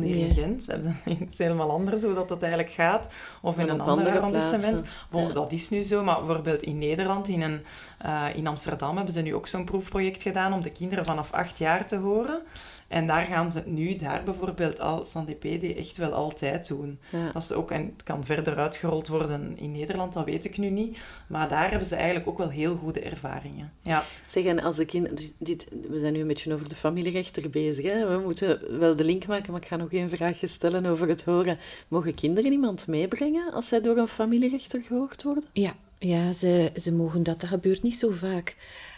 [0.00, 0.24] Die Ja.
[0.26, 0.76] regent, hè,
[1.18, 3.08] het is helemaal anders hoe dat, dat eigenlijk gaat.
[3.42, 4.82] Of in een ander andere arrondissement.
[5.10, 5.32] Bon.
[5.34, 7.60] Dat is nu zo, maar bijvoorbeeld in Nederland, in, een,
[7.98, 11.32] eh, in Amsterdam Amsterdam hebben ze nu ook zo'n proefproject gedaan om de kinderen vanaf
[11.32, 12.42] acht jaar te horen.
[12.88, 16.98] En daar gaan ze nu, daar bijvoorbeeld, al Sandipede echt wel altijd doen.
[17.12, 17.32] Ja.
[17.32, 20.70] Dat is ook, en het kan verder uitgerold worden in Nederland, dat weet ik nu
[20.70, 20.98] niet.
[21.26, 23.72] Maar daar hebben ze eigenlijk ook wel heel goede ervaringen.
[23.82, 24.04] Ja.
[24.28, 27.50] Zeg, en als de kind, dus dit, we zijn nu een beetje over de familierechter
[27.50, 27.84] bezig.
[27.84, 28.16] Hè?
[28.16, 31.24] We moeten wel de link maken, maar ik ga nog één vraagje stellen over het
[31.24, 31.58] horen.
[31.88, 35.44] Mogen kinderen iemand meebrengen als zij door een familierechter gehoord worden?
[35.52, 37.40] Ja, ja ze, ze mogen dat.
[37.40, 38.56] Dat gebeurt niet zo vaak.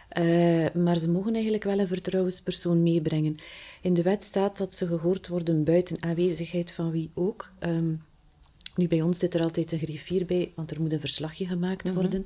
[0.09, 3.37] Eh, maar ze mogen eigenlijk wel een vertrouwenspersoon meebrengen.
[3.81, 7.53] In de wet staat dat ze gehoord worden buiten aanwezigheid van wie ook.
[7.59, 7.95] Ehm,
[8.77, 11.93] nu, bij ons zit er altijd een griffier bij, want er moet een verslagje gemaakt
[11.93, 12.25] worden.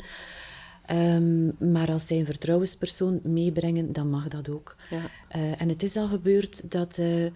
[0.87, 4.77] Ehm, maar als zij een vertrouwenspersoon meebrengen, dan mag dat ook.
[4.91, 5.01] Ja.
[5.29, 7.27] Eh, en het is al gebeurd dat, eh,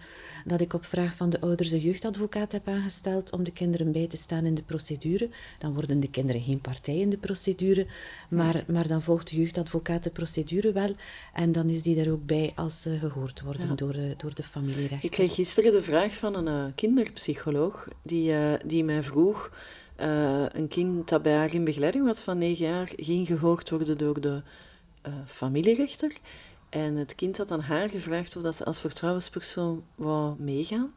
[0.45, 4.07] dat ik op vraag van de ouders een jeugdadvocaat heb aangesteld om de kinderen bij
[4.07, 5.29] te staan in de procedure.
[5.59, 7.87] Dan worden de kinderen geen partij in de procedure,
[8.29, 10.95] maar, maar dan volgt de jeugdadvocaat de procedure wel.
[11.33, 13.75] En dan is die er ook bij als ze gehoord worden Ja.
[13.75, 15.03] door, de- door de familierechter.
[15.03, 19.51] Ik kreeg gisteren de vraag van een eh, kinderpsycholoog die, eh, die mij vroeg...
[20.01, 23.97] eh, een kind dat bij haar in begeleiding was van negen jaar ging gehoord worden
[23.97, 24.41] door de
[25.01, 26.17] eh, familierechter.
[26.69, 30.91] En het kind had aan haar gevraagd of dat ze als vertrouwenspersoon wou meegaan.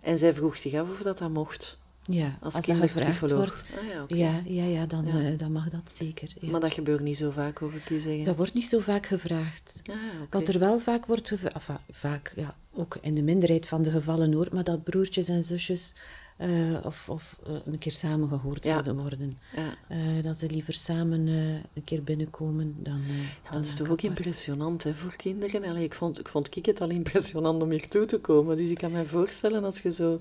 [0.00, 3.64] En zij vroeg zich af of dat dat mocht Ja, als, als dat gevraagd wordt.
[3.78, 4.04] Ah, ja.
[4.16, 5.18] Ja, ja, ja, dan, Ja.
[5.32, 6.28] eh, dan mag dat zeker.
[6.40, 6.50] ja.
[6.50, 8.24] Maar dat gebeurt niet zo vaak, hoor ik u zeggen.
[8.24, 9.82] Dat wordt niet zo vaak gevraagd.
[9.90, 9.94] Ah.
[10.30, 13.90] Wat er wel vaak wordt gevraagd, enfin, vaak, ja, ook in de minderheid van de
[13.90, 15.94] gevallen hoor, maar dat broertjes en zusjes
[16.36, 18.70] eh, of, of eh, een keer samen gehoord Ja.
[18.70, 19.38] zouden worden.
[19.56, 19.74] Ja.
[19.88, 23.00] Eh, dat ze liever samen een keer binnenkomen dan.
[23.06, 25.64] Ja, dan dat is toch ook impressionant hè, voor kinderen.
[25.64, 28.56] Allee, ik, vond, ik vond het al impressionant om hier toe te komen.
[28.56, 30.20] Dus ik kan me voorstellen als je zo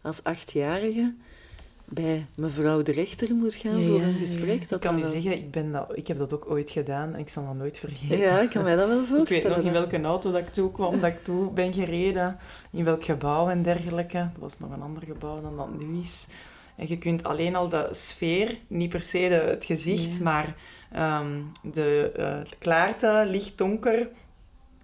[0.00, 1.14] als achtjarige
[1.88, 4.60] bij mevrouw de rechter moet gaan Ja, voor een gesprek.
[4.62, 4.66] ja.
[4.68, 6.70] Dat Ik kan u dat wel- zeggen, ik, ben dat, ik heb dat ook ooit
[6.70, 8.18] gedaan en ik zal dat nooit vergeten.
[8.18, 9.64] Ja, ik kan mij dat wel Ik weet nog voorstellen.
[9.64, 12.38] in welke auto dat ik toe kwam, dat ik toe ben gereden,
[12.70, 14.18] in welk gebouw en dergelijke.
[14.18, 16.26] Dat was nog een ander gebouw dan dat nu is.
[16.76, 20.22] En je kunt alleen al de sfeer, niet per se de, het gezicht, Ja.
[20.22, 20.54] maar
[20.92, 21.40] ehm,
[21.72, 24.08] de eh, klaarte, licht donker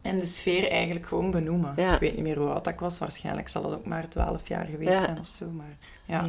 [0.02, 1.72] en de sfeer eigenlijk gewoon benoemen.
[1.76, 1.94] Ja.
[1.94, 4.66] Ik weet niet meer hoe oud ik was, waarschijnlijk zal het ook maar 12 jaar
[4.66, 5.02] geweest Ja.
[5.04, 5.50] zijn of zo.
[5.50, 6.28] Maar ja.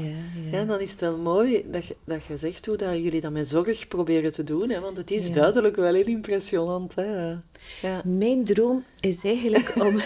[0.51, 3.31] Ja, dan is het wel mooi dat je, dat je zegt hoe dat jullie dat
[3.31, 4.69] met zorg proberen te doen.
[4.69, 5.33] Hè, want het is Ja.
[5.33, 6.95] duidelijk wel heel impressionant.
[6.95, 7.29] Hè.
[7.81, 8.01] Ja.
[8.03, 9.99] Mijn droom is eigenlijk om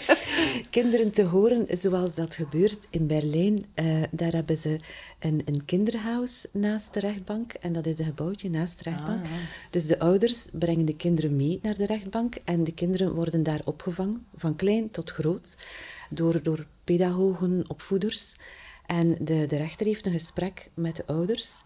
[0.70, 3.64] kinderen te horen zoals dat gebeurt in Berlijn.
[3.74, 4.80] Eh, daar hebben ze
[5.18, 7.52] een, een kinderhuis naast de rechtbank.
[7.52, 9.24] En dat is een gebouwtje naast de rechtbank.
[9.24, 9.30] Ah.
[9.70, 12.34] Dus de ouders brengen de kinderen mee naar de rechtbank.
[12.44, 15.56] En de kinderen worden daar opgevangen, van klein tot groot,
[16.10, 18.36] door, door pedagogen, opvoeders.
[18.96, 21.62] En de, de rechter heeft een gesprek met de ouders.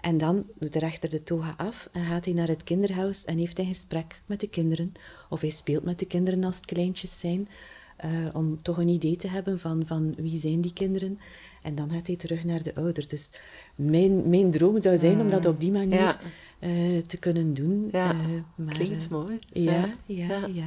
[0.00, 3.38] En dan doet de rechter de toga af en gaat hij naar het kinderhuis en
[3.38, 4.92] heeft een gesprek met de kinderen.
[5.30, 7.48] Of hij speelt met de kinderen als het kleintjes zijn,
[7.96, 11.18] eh, om toch een idee te hebben van, van wie zijn die kinderen.
[11.62, 13.08] En dan gaat hij terug naar de ouders.
[13.08, 13.30] Dus
[13.74, 16.20] mijn, mijn droom zou zijn om dat op die manier Ja.
[16.58, 17.88] eh, te kunnen doen.
[17.92, 19.38] Ja, Eh, maar, Klinkt mooi.
[19.52, 19.72] ja,
[20.06, 20.46] ja, Ja.
[20.52, 20.66] ja.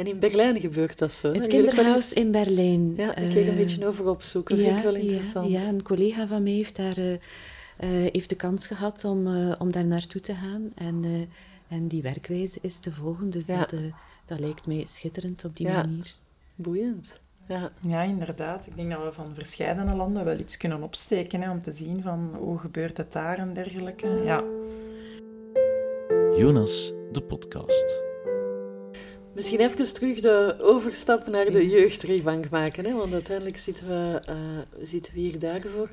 [0.00, 1.32] En in Berlijn gebeurt dat zo.
[1.32, 2.94] Het ik kinderhuis in Berlijn.
[2.96, 4.58] Ja, een keer een eh, beetje over opzoeken.
[4.58, 5.50] vind ik wel interessant.
[5.50, 7.18] Ja, ja, een collega van mij heeft daar eh, eh,
[8.12, 10.70] heeft de kans gehad om, eh, om daar naartoe te gaan.
[10.74, 13.30] En, eh, en die werkwijze is te volgen.
[13.30, 13.58] Dus Ja.
[13.58, 13.74] dat,
[14.26, 15.74] dat lijkt mij schitterend op die Ja.
[15.82, 16.14] manier.
[16.54, 17.20] Boeiend.
[17.48, 17.72] Ja.
[17.80, 18.66] Ja, inderdaad.
[18.66, 22.02] Ik denk dat we van verschillende landen wel iets kunnen opsteken hè, om te zien
[22.02, 24.20] van hoe gebeurt het daar en dergelijke.
[24.24, 24.44] Ja.
[26.36, 28.02] Jonas, de podcast.
[29.34, 32.92] Misschien even terug de overstap naar de jeugdrechtbank maken, hè?
[32.92, 34.36] want uiteindelijk zitten we, eh,
[34.82, 35.90] zitten we hier daarvoor.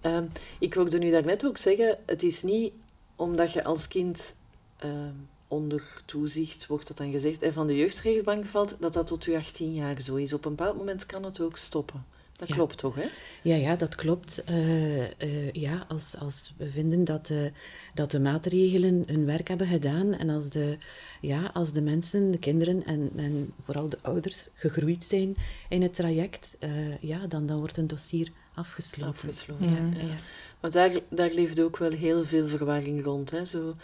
[0.00, 0.24] Ehm,
[0.58, 2.72] ik wilde nu daarnet ook zeggen, het is niet
[3.16, 4.34] omdat je als kind
[4.78, 5.14] ehm,
[5.48, 9.36] onder toezicht, wordt dat dan gezegd, en van de jeugdrechtbank valt, dat dat tot je
[9.36, 10.32] 18 jaar zo is.
[10.32, 12.04] Op een bepaald moment kan het ook stoppen.
[12.36, 12.54] Dat Ja.
[12.54, 13.04] klopt toch, hè?
[13.42, 14.44] Ja, ja, dat klopt.
[14.44, 17.52] Eh, eh, ja, als, als we vinden dat de,
[17.94, 20.78] dat de maatregelen hun werk hebben gedaan en als de,
[21.20, 25.36] ja, als de mensen, de kinderen en, en vooral de ouders gegroeid zijn
[25.68, 29.28] in het traject, eh, ja, dan, dan wordt een dossier afgesloten.
[29.28, 29.68] Afgesloten.
[29.68, 30.06] Ja, Mhm.
[30.06, 30.14] ja.
[30.60, 33.30] Maar daar, daar leeft ook wel heel veel verwarring rond.
[33.30, 33.44] Hè?
[33.44, 33.74] Zo,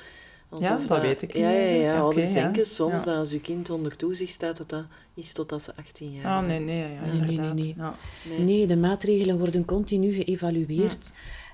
[0.58, 1.66] Ja, dat weet ik Ja, niet ja, ja.
[1.66, 1.98] eigenlijk.
[2.00, 2.34] Ouders ja.
[2.42, 2.98] denken soms Ja.
[3.04, 4.84] dat als je kind onder toezicht staat, dat dat
[5.14, 6.64] is totdat ze 18 jaar Ah, zijn.
[6.64, 7.74] nee, nee, ja, Nee, nee, nee, nee.
[7.76, 7.96] Ja.
[8.28, 8.38] Nee.
[8.38, 11.12] Nee, de maatregelen worden continu geëvalueerd.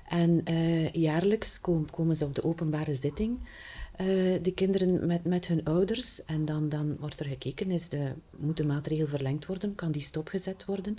[0.09, 3.39] En eh, jaarlijks kom- komen ze op de openbare zitting,
[3.95, 4.05] eh,
[4.41, 6.25] de kinderen met, met hun ouders.
[6.25, 9.75] En dan, dan wordt er gekeken, is de, moet de maatregel verlengd worden?
[9.75, 10.95] Kan die stopgezet worden?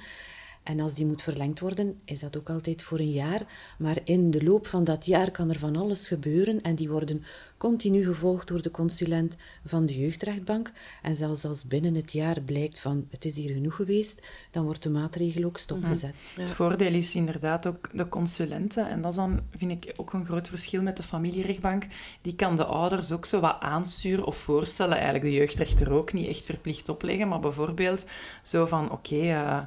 [0.69, 3.43] En als die moet verlengd worden, is dat ook altijd voor een jaar.
[3.79, 7.25] Maar in de loop van dat jaar kan er van alles gebeuren en die worden
[7.57, 10.73] continu gevolgd door de consulent van de jeugdrechtbank.
[11.03, 14.83] En zelfs als binnen het jaar blijkt van het is hier genoeg geweest, dan wordt
[14.83, 16.35] de maatregel ook stopgezet.
[16.37, 18.89] Het voordeel is inderdaad ook de consulenten.
[18.89, 21.87] En dat is dan, vind ik, ook een groot verschil met de familierechtbank.
[22.23, 24.95] Die kan de ouders ook zo wat aansturen of voorstellen.
[24.95, 27.29] Eigenlijk de jeugdrechter ook niet echt verplicht opleggen.
[27.29, 28.07] Maar bijvoorbeeld
[28.43, 29.17] zo van, oké...
[29.17, 29.63] eh,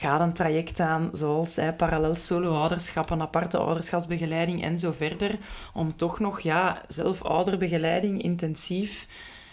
[0.00, 5.38] ga een traject aan, zoals hè, parallel solo-ouderschap, een aparte ouderschapsbegeleiding en zo verder,
[5.74, 9.06] om toch nog ja, zelf ouderbegeleiding intensief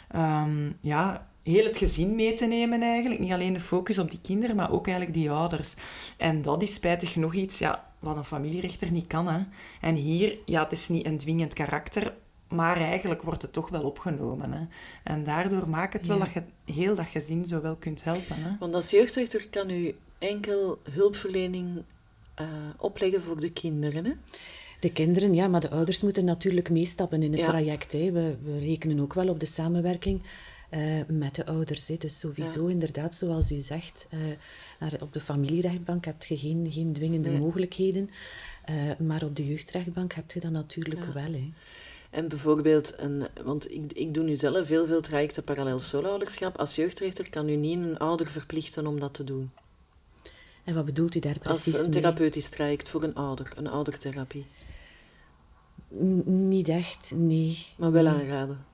[0.08, 3.22] ehm, ja, heel het gezin mee te nemen eigenlijk.
[3.22, 5.76] Niet alleen de focus op die kinderen, maar ook eigenlijk die ouders.
[6.18, 9.28] En dat is spijtig genoeg iets ja, wat een familierechter niet kan.
[9.28, 9.40] Hè.
[9.82, 12.14] En hier, ja, het is niet een dwingend karakter,
[12.50, 14.52] maar eigenlijk wordt het toch wel opgenomen.
[14.52, 14.66] Hè.
[15.04, 16.24] En daardoor maakt het wel Ja.
[16.24, 18.36] dat je heel dat gezin zo wel kunt helpen.
[18.44, 18.50] Hè.
[18.60, 21.84] Want als jeugdrechter kan u enkel hulpverlening
[22.36, 24.06] eh, opleggen voor de kinderen.
[24.06, 24.12] Hè?
[24.80, 27.48] De kinderen, ja, maar de ouders moeten natuurlijk meestappen in het Ja.
[27.48, 27.92] traject.
[27.92, 28.12] Hè.
[28.12, 30.22] We, we rekenen ook wel op de samenwerking
[30.70, 31.88] eh, met de ouders.
[31.88, 31.96] Hè.
[31.98, 34.20] Dus sowieso, inderdaad, zoals u zegt, eh,
[34.80, 37.40] naar- op de familierechtbank heb je geen, geen dwingende Nee.
[37.40, 38.10] mogelijkheden.
[38.66, 41.14] Eh, maar op de jeugdrechtbank heb je dat natuurlijk Ja.
[41.14, 41.32] wel.
[41.32, 41.50] Hè.
[42.10, 46.58] En bijvoorbeeld, een, want ik, ik doe nu zelf heel veel trajecten parallel solo-ouderschap.
[46.58, 49.50] Als jeugdrechter kan u niet een ouder verplichten om dat te doen.
[50.68, 52.02] En wat bedoelt u daar Als precies een mee?
[52.02, 54.46] therapeutisch traject voor een ouder, een oudertherapie.
[55.94, 57.66] N- Niet echt, nee.
[57.78, 58.14] Maar wel Nee.
[58.14, 58.66] aanraden.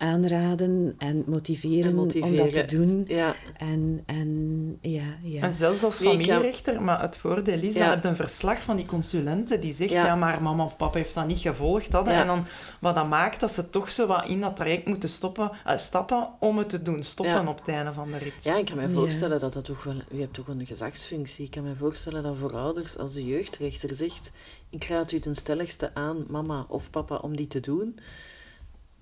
[0.00, 3.04] Aanraden en motiveren, En om dat te doen.
[3.06, 5.42] Ja, En, en ja, ja.
[5.42, 7.80] En zelfs als familierechter, maar het voordeel is, Ja.
[7.80, 10.04] dan heb je een verslag van die consulenten die zegt, Ja.
[10.06, 11.90] ja, maar mama of papa heeft dat niet gevolgd.
[11.90, 12.06] Dat.
[12.06, 12.20] Ja.
[12.20, 12.44] En dan,
[12.80, 16.28] wat dat maakt dat ze toch zo wat in dat traject moeten stoppen, eh, stappen
[16.38, 17.02] om het te doen.
[17.02, 17.48] Stoppen Ja.
[17.48, 18.44] op het einde van de rit.
[18.44, 18.88] ja, ik kan me Ja.
[18.88, 19.94] voorstellen dat dat toch wel...
[20.12, 21.44] U hebt toch een gezagsfunctie.
[21.44, 24.32] Ik kan me voorstellen dat voor ouders, als de jeugdrechter zegt...
[24.68, 27.98] Ik raad u ten stelligste aan, mama of papa, om die te doen.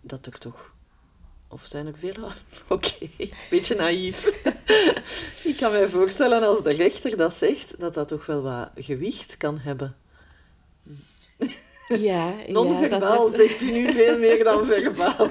[0.01, 0.77] Dat er toch...
[1.51, 2.15] Of zijn er veel?
[2.69, 2.93] Oké,
[3.51, 4.25] beetje naïef.
[5.51, 9.37] ik kan me voorstellen als de rechter dat zegt, dat dat toch wel wat gewicht
[9.37, 9.97] kan hebben.
[11.89, 15.31] ja, Non-verbaal ja, dat is- zegt u nu veel meer dan verbaal.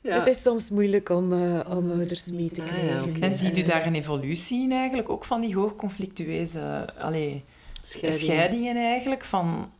[0.00, 0.18] ja.
[0.18, 3.22] Het is soms moeilijk om, eh, om ouders mee te Ah, ja, krijgen.
[3.22, 7.44] En ziet u daar een evolutie in eigenlijk, ook van die hoogconflictueuze allee,
[7.82, 8.22] Scheiding.
[8.22, 9.24] scheidingen eigenlijk?
[9.24, 9.72] Van,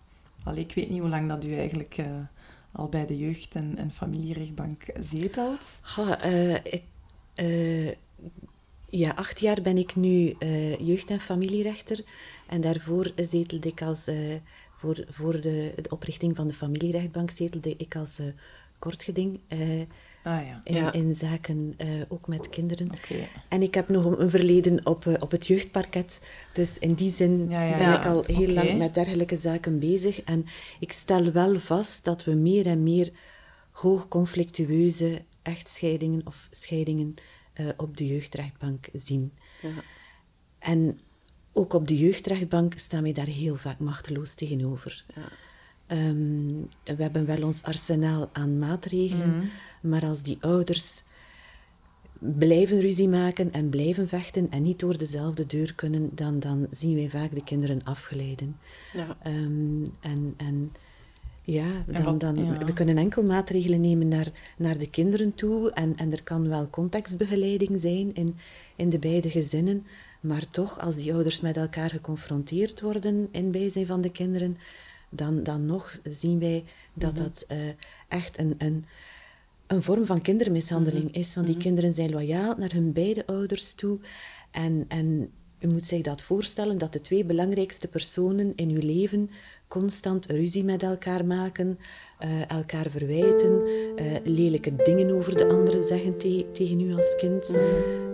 [0.44, 2.06] allee, ik weet niet hoe lang dat u eigenlijk eh,
[2.78, 5.80] al bij de jeugd- en, en familierechtbank zetelt.
[6.20, 6.54] Eh,
[7.34, 7.94] eh,
[8.90, 12.04] ja, acht jaar ben ik nu eh, jeugd- en familierechter.
[12.46, 14.10] En daarvoor zetelde ik als,
[14.70, 18.20] voor, voor de, de oprichting van de familierechtbank, zetelde ik als
[18.78, 19.40] kortgeding
[20.28, 20.92] Ah ja, in, Ja.
[20.92, 22.90] in zaken eh, ook met kinderen.
[23.48, 26.24] En ik heb nog een, een verleden op, eh, op het jeugdparket.
[26.52, 27.98] Dus in die zin Ja, ja, ben ja.
[27.98, 30.22] ik al heel lang met dergelijke zaken bezig.
[30.22, 30.46] En
[30.80, 33.10] ik stel wel vast dat we meer en meer
[33.72, 37.14] hoogconflictueuze echtscheidingen of scheidingen
[37.52, 39.32] eh, op de jeugdrechtbank zien.
[39.62, 39.68] Ja.
[40.58, 40.98] En
[41.52, 45.04] ook op de jeugdrechtbank staan wij daar heel vaak machteloos tegenover.
[45.14, 45.28] Ja.
[45.86, 46.52] Ehm,
[46.96, 49.46] we hebben wel ons arsenaal aan maatregelen, Mhm.
[49.80, 51.02] Maar als die ouders
[52.18, 56.94] blijven ruzie maken en blijven vechten en niet door dezelfde deur kunnen, dan, dan zien
[56.94, 58.56] wij vaak de kinderen afgeleiden.
[58.92, 59.16] Ja.
[59.22, 60.72] Ehm, en, en
[61.42, 62.64] ja, dan, dan, ja.
[62.64, 65.72] we kunnen enkel maatregelen nemen naar, naar de kinderen toe.
[65.72, 68.36] En, en er kan wel contextbegeleiding zijn in,
[68.76, 69.86] in de beide gezinnen.
[70.20, 74.58] Maar toch, als die ouders met elkaar geconfronteerd worden in bijzijn van de kinderen,
[75.08, 77.22] dan, dan nog zien wij dat Mhm.
[77.22, 77.58] dat eh,
[78.08, 78.84] echt een, een,
[79.68, 81.18] een vorm van kindermishandeling Mhm.
[81.18, 81.34] is.
[81.34, 83.98] Want die kinderen zijn loyaal naar hun beide ouders toe.
[84.50, 89.30] En, en u moet zich dat voorstellen dat de twee belangrijkste personen in uw leven
[89.68, 91.78] constant ruzie met elkaar maken,
[92.18, 93.62] eh, elkaar verwijten,
[93.96, 97.54] eh, lelijke dingen over de anderen zeggen te- tegen u als kind.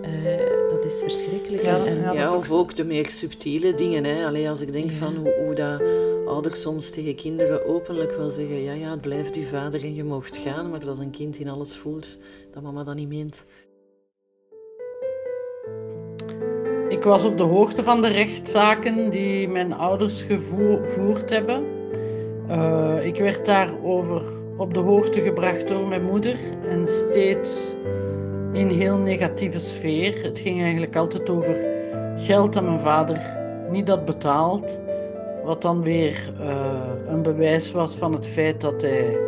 [0.02, 1.62] Eh, dat is verschrikkelijk.
[1.62, 2.28] Ja, En- ja.
[2.28, 4.04] ook of ook de meer subtiele dingen.
[4.04, 4.26] Hè.
[4.26, 4.96] Allee, als ik denk Ja.
[4.96, 5.82] van hoe, hoe dat
[6.26, 10.04] ouders soms tegen kinderen openlijk wel zeggen: ja, ja, het blijft uw vader en je
[10.04, 12.18] moogt gaan, maar dat een kind in alles voelt
[12.52, 13.44] dat mama dat niet meent.
[16.88, 21.73] Ik was op de hoogte van de rechtszaken die mijn ouders gevoerd hebben.
[22.48, 24.22] Eh, ik werd daarover
[24.56, 26.36] op de hoogte gebracht door mijn moeder
[26.68, 27.74] en steeds
[28.52, 30.22] in heel negatieve sfeer.
[30.22, 31.68] Het ging eigenlijk altijd over
[32.16, 33.18] geld dat mijn vader
[33.70, 34.80] niet had betaald.
[35.44, 39.18] Wat dan weer eh, een bewijs was van het feit dat hij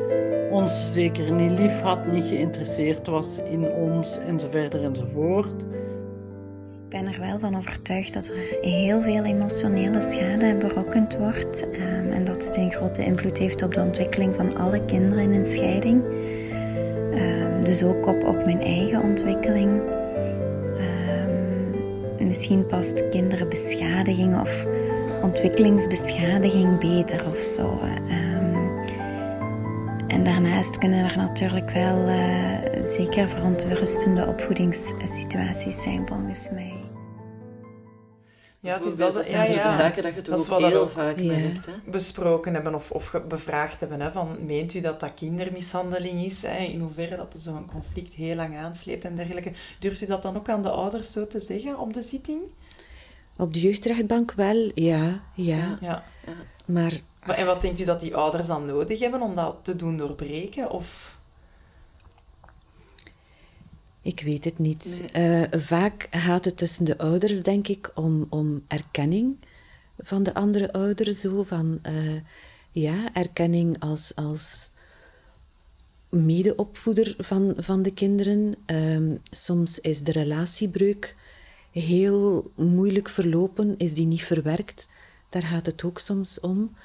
[0.51, 5.67] ons zeker niet lief had, niet geïnteresseerd was in ons enzovoort enzovoort.
[6.87, 12.11] Ik ben er wel van overtuigd dat er heel veel emotionele schade berokkend wordt ehm,
[12.11, 15.45] en dat het een grote invloed heeft op de ontwikkeling van alle kinderen in een
[15.45, 16.03] scheiding.
[17.15, 19.81] Ehm, dus ook op, mijn eigen ontwikkeling.
[20.79, 24.67] Ehm, misschien past kinderenbeschadiging of
[25.23, 27.81] ontwikkelingsbeschadiging beter of zo.
[30.07, 36.76] en daarnaast kunnen er natuurlijk wel uh, zeker verontrustende opvoedingssituaties zijn volgens mij.
[38.67, 41.37] Ja, het is dat, dat zijn ja, zaken dat je toch ook heel vaak ja.
[41.37, 41.67] merkt.
[41.67, 41.73] Hè?
[41.85, 44.01] Besproken hebben of, of bevraagd hebben.
[44.01, 46.43] Hè, van, meent u dat dat kindermishandeling is?
[46.43, 46.59] Hè?
[46.59, 49.53] In hoeverre dat zo'n conflict heel lang aansleept en dergelijke.
[49.79, 52.41] Durft u dat dan ook aan de ouders zo te zeggen op de zitting?
[53.37, 55.23] Op de jeugdrechtbank wel, ja.
[55.35, 55.79] ja.
[55.81, 56.05] ja.
[56.65, 56.93] Maar...
[57.21, 60.71] En wat denkt u dat die ouders dan nodig hebben om dat te doen doorbreken?
[60.71, 61.16] Of...
[64.07, 65.03] Ik weet het niet.
[65.17, 69.37] Uh, vaak gaat het tussen de ouders, denk ik, om, om erkenning
[69.99, 71.21] van de andere ouders.
[71.21, 72.21] Zo van, uh,
[72.71, 74.71] ja, erkenning als, als
[76.09, 78.55] medeopvoeder van, van de kinderen.
[78.67, 81.17] Uh, soms is de relatiebreuk
[81.71, 84.89] heel moeilijk verlopen, is die niet verwerkt.
[85.29, 86.77] Daar gaat het ook soms om.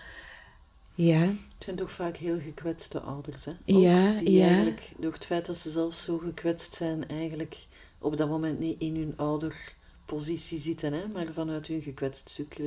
[0.96, 1.34] Ja.
[1.62, 3.52] Het zijn toch vaak heel gekwetste ouders, hè?
[3.52, 4.46] Ook ja, die ja.
[4.46, 7.58] Eigenlijk, door het feit dat ze zelf zo gekwetst zijn, eigenlijk
[8.00, 11.08] op dat moment niet in hun ouderpositie zitten, hè?
[11.14, 12.58] maar vanuit hun gekwetst stuk.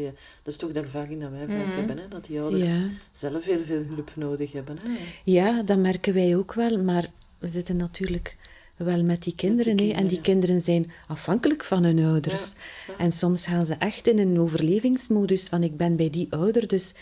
[0.43, 1.77] Dat is toch de ervaring dat wij vaak mhm.
[1.77, 2.09] hebben, hè?
[2.09, 2.73] dat die ouders
[3.13, 4.77] zelf heel veel hulp nodig hebben.
[4.83, 4.91] Hè?
[5.25, 7.07] Ja, dat merken wij ook wel, maar
[7.39, 8.37] we zitten natuurlijk
[8.77, 9.75] wel met die kinderen.
[9.75, 12.53] Met die En die kinderen zijn afhankelijk van hun ouders.
[12.99, 16.95] En soms gaan ze echt in een overlevingsmodus van ik ben bij die ouder, dus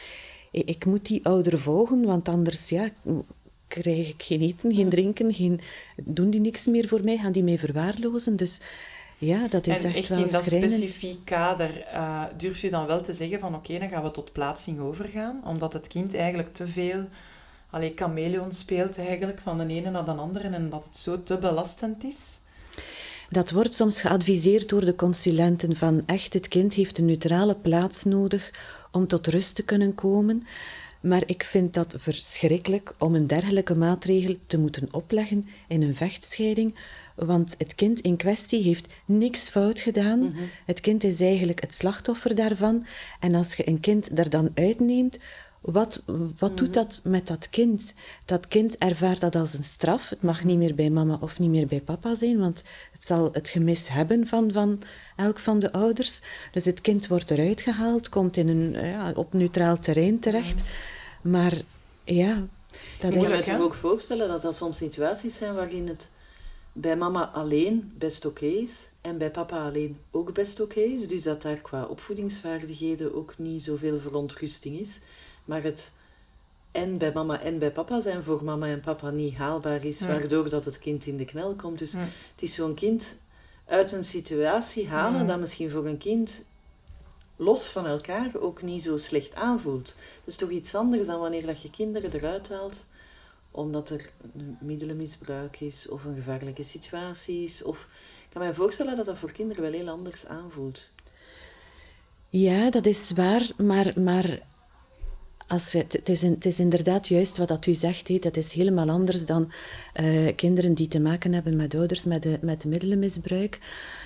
[0.53, 2.89] ik moet die ouder volgen, want anders ja,
[3.69, 5.61] krijg ik geen eten, geen drinken, geen,
[6.05, 8.37] doen die niks meer voor mij, gaan die mij verwaarlozen.
[8.37, 8.61] Dus
[9.19, 10.47] ja, dat is echt, wel schrijnend.
[10.47, 13.89] En in dat specifiek kader uh, durf je dan wel te zeggen van oké, dan
[13.89, 17.09] gaan we tot plaatsing overgaan, omdat het kind eigenlijk te veel
[17.71, 21.39] allee, chameleon speelt eigenlijk van de ene naar de andere en dat het zo te
[21.39, 22.39] belastend is?
[23.31, 28.05] Dat wordt soms geadviseerd door de consulenten van echt, het kind heeft een neutrale plaats
[28.05, 28.51] nodig
[28.93, 30.43] om tot rust te kunnen komen.
[31.01, 36.75] Maar ik vind dat verschrikkelijk om een dergelijke maatregel te moeten opleggen in een vechtscheiding,
[37.17, 40.19] want het kind in kwestie heeft niks fout gedaan.
[40.19, 40.43] Mhm.
[40.67, 42.87] Het kind is eigenlijk het slachtoffer daarvan.
[43.21, 45.19] En als je een kind daar dan uitneemt,
[45.63, 46.03] wat,
[46.39, 46.77] wat doet mhm.
[46.77, 47.95] dat met dat kind?
[48.25, 50.09] Dat kind ervaart dat als een straf.
[50.09, 53.29] Het mag niet meer bij mama of niet meer bij papa zijn, want het zal
[53.33, 54.83] het gemis hebben van, van
[55.17, 56.21] elk van de ouders.
[56.53, 60.63] Dus het kind wordt eruit gehaald, komt in een, ja, op neutraal terrein terecht.
[61.23, 61.53] Maar
[62.05, 62.47] ja,
[62.99, 63.17] dat is...
[63.17, 66.11] Ik kan me toch ook voorstellen dat dat soms situaties zijn waarin het
[66.73, 71.09] bij mama alleen best oké is en bij papa alleen ook best oké is.
[71.09, 75.01] Dus dat daar qua opvoedingsvaardigheden ook niet zoveel verontrusting is.
[75.53, 75.93] Maar het
[76.71, 80.49] en bij mama en bij papa zijn voor mama en papa niet haalbaar is, waardoor
[80.49, 81.79] dat het kind in de knel komt.
[81.79, 83.17] Dus het is zo'n kind
[83.67, 86.45] uit een situatie halen dat misschien voor een kind
[87.37, 89.87] los van elkaar ook niet zo slecht aanvoelt.
[89.87, 92.87] Dat is toch iets anders dan wanneer dat je kinderen eruit haalt
[93.51, 97.63] omdat er een middelenmisbruik is of een gevaarlijke situatie is.
[97.63, 97.89] Of,
[98.23, 100.91] ik kan me voorstellen dat dat voor kinderen wel heel anders aanvoelt.
[102.29, 104.51] Ja, dat is waar, maar, maar
[105.53, 108.09] als het, is, het is inderdaad juist wat dat u zegt.
[108.09, 109.53] He, dat is helemaal anders dan
[110.01, 113.59] uh, kinderen die te maken hebben met ouders met, de, met middelenmisbruik.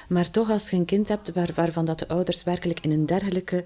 [0.09, 3.07] Maar toch, als je een kind hebt waar, waarvan dat de ouders werkelijk in een
[3.07, 3.64] dergelijke,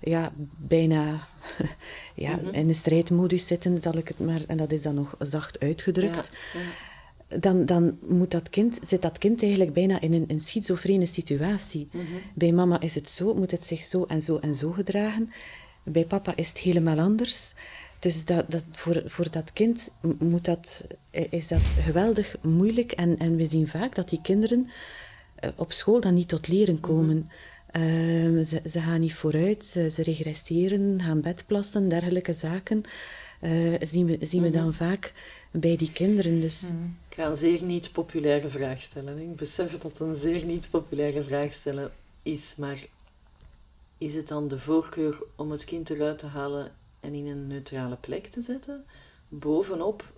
[0.00, 1.26] ja, bijna
[2.14, 2.52] ja, mm -hmm.
[2.52, 6.30] in een strijdmodus zitten, zal ik het maar, en dat is dan nog zacht uitgedrukt.
[6.52, 7.38] Ja, ja.
[7.38, 11.88] Dan, dan moet dat kind, zit dat kind eigenlijk bijna in een, een schizofrene situatie.
[11.92, 12.20] Mm -hmm.
[12.34, 15.30] Bij mama is het zo, moet het zich zo en zo en zo gedragen.
[15.84, 17.54] Bij papa is het helemaal anders.
[17.98, 22.92] Dus dat, dat, voor, voor dat kind moet dat, is dat geweldig moeilijk.
[22.92, 24.70] En, en we zien vaak dat die kinderen
[25.34, 27.16] eh, op school dan niet tot leren komen.
[27.16, 27.28] Mm
[28.44, 32.82] ze, ze, gaan niet vooruit, ze, ze regresseren, gaan bedplassen, dergelijke zaken.
[33.40, 34.72] Uh, zien we, zien we dan mhm.
[34.72, 35.12] vaak
[35.50, 36.40] bij die kinderen.
[36.40, 36.70] Dus.
[36.70, 39.18] Mm Ik ga een zeer niet populaire vraag stellen.
[39.18, 42.84] Ik besef dat het een zeer niet populaire vraag stellen is, maar
[43.98, 47.96] is het dan de voorkeur om het kind eruit te halen en in een neutrale
[47.96, 48.84] plek te zetten?
[49.28, 50.12] Bovenop,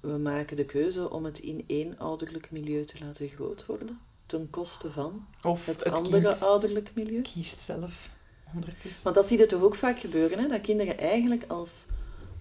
[0.00, 4.50] we maken de keuze om het in één ouderlijk milieu te laten groot worden, ten
[4.50, 7.22] koste van of het, andere ouderlijk milieu.
[7.22, 8.10] Kiest zelf
[8.54, 9.04] ondertussen.
[9.04, 10.48] Want dat zie je toch ook vaak gebeuren, hè?
[10.48, 11.84] dat kinderen eigenlijk als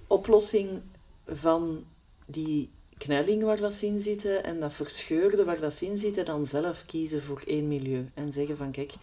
[0.08, 0.82] oplossing
[1.26, 1.86] van
[2.26, 6.26] die knelling waar dat ze in zitten en dat verscheurde waar dat ze in zitten,
[6.26, 8.10] dan zelf kiezen voor één milieu.
[8.14, 8.94] En zeggen van kijk,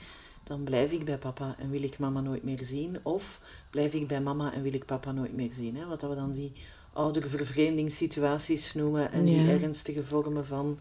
[0.50, 2.98] dan blijf ik bij papa en wil ik mama nooit meer zien.
[3.02, 3.40] Of
[3.70, 5.76] blijf ik bij mama en wil ik papa nooit meer zien.
[5.76, 5.86] Hè?
[5.86, 6.52] Wat we dan die
[6.92, 10.78] oudervervreemdingssituaties noemen en die ernstige vormen van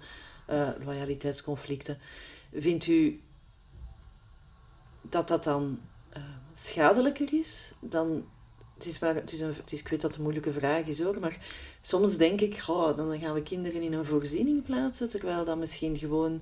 [0.50, 1.98] uh, loyaliteitsconflicten.
[2.54, 3.22] Vindt u
[5.02, 5.80] dat dat dan
[6.18, 8.24] uh, schadelijker is dan
[8.74, 10.86] het is, maar, het is, een, het is, ik weet dat het een moeilijke vraag
[10.86, 11.38] is hoor, maar
[11.82, 15.98] soms denk ik, oh, dan gaan we kinderen in een voorziening plaatsen, terwijl dat misschien
[15.98, 16.42] gewoon,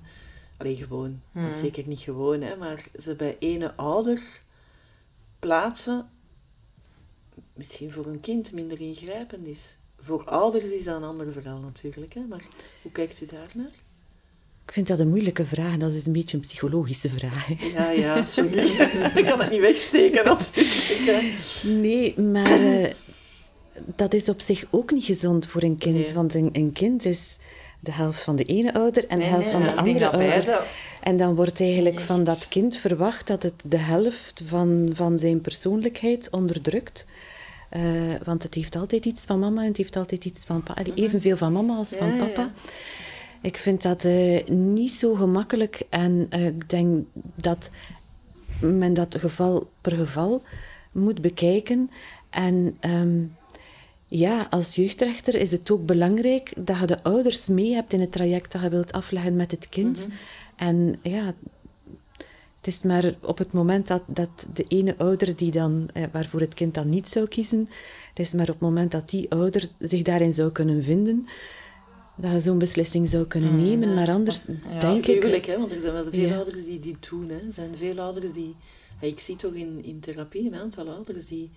[0.58, 1.62] alleen gewoon, dat is hmm.
[1.62, 4.42] zeker niet gewoon, hè, maar ze bij ene ouder
[5.38, 6.10] plaatsen,
[7.54, 9.76] misschien voor een kind minder ingrijpend is.
[10.00, 12.42] Voor ouders is dat een ander verhaal natuurlijk, hè, maar
[12.82, 13.72] hoe kijkt u daar naar?
[14.68, 15.76] Ik vind dat een moeilijke vraag.
[15.76, 17.72] Dat is een beetje een psychologische vraag.
[17.72, 18.58] Ja, ja, sorry.
[19.14, 21.34] ik kan het niet wegsteken natuurlijk.
[21.62, 22.86] Nee, maar uh,
[23.96, 26.12] dat is op zich ook niet gezond voor een kind.
[26.12, 27.38] Want een, een, kind is
[27.80, 30.62] de helft van de ene ouder en de helft van de andere ouder.
[31.02, 35.40] En dan wordt eigenlijk van dat kind verwacht dat het de helft van, van zijn
[35.40, 37.06] persoonlijkheid onderdrukt.
[37.76, 40.82] Uh, want het heeft altijd iets van mama en het heeft altijd iets van papa.
[40.82, 40.90] Mhm.
[40.94, 42.50] Evenveel van mama als van papa.
[43.40, 47.70] Ik vind dat uh, niet zo gemakkelijk en uh, ik denk dat
[48.60, 50.42] men dat geval per geval
[50.92, 51.90] moet bekijken.
[52.30, 53.36] En um,
[54.08, 58.12] ja, als jeugdrechter is het ook belangrijk dat je de ouders mee hebt in het
[58.12, 59.98] traject dat je wilt afleggen met het kind.
[59.98, 60.18] Mm -hmm.
[60.56, 61.34] En ja,
[62.56, 66.40] het is maar op het moment dat, dat de ene ouder die dan, eh, waarvoor
[66.40, 67.68] het kind dan niet zou kiezen,
[68.08, 71.26] het is maar op het moment dat die ouder zich daarin zou kunnen vinden,
[72.16, 73.94] dat je zo'n beslissing zou kunnen mm, nemen.
[73.94, 75.44] Maar anders ja, denk ik...
[75.44, 77.28] hè, want er zijn wel veel ouders die die doen.
[77.28, 77.36] Hè.
[77.36, 78.56] Er zijn veel ouders die...
[79.00, 81.50] Ik zie toch in, in therapie een aantal ouders die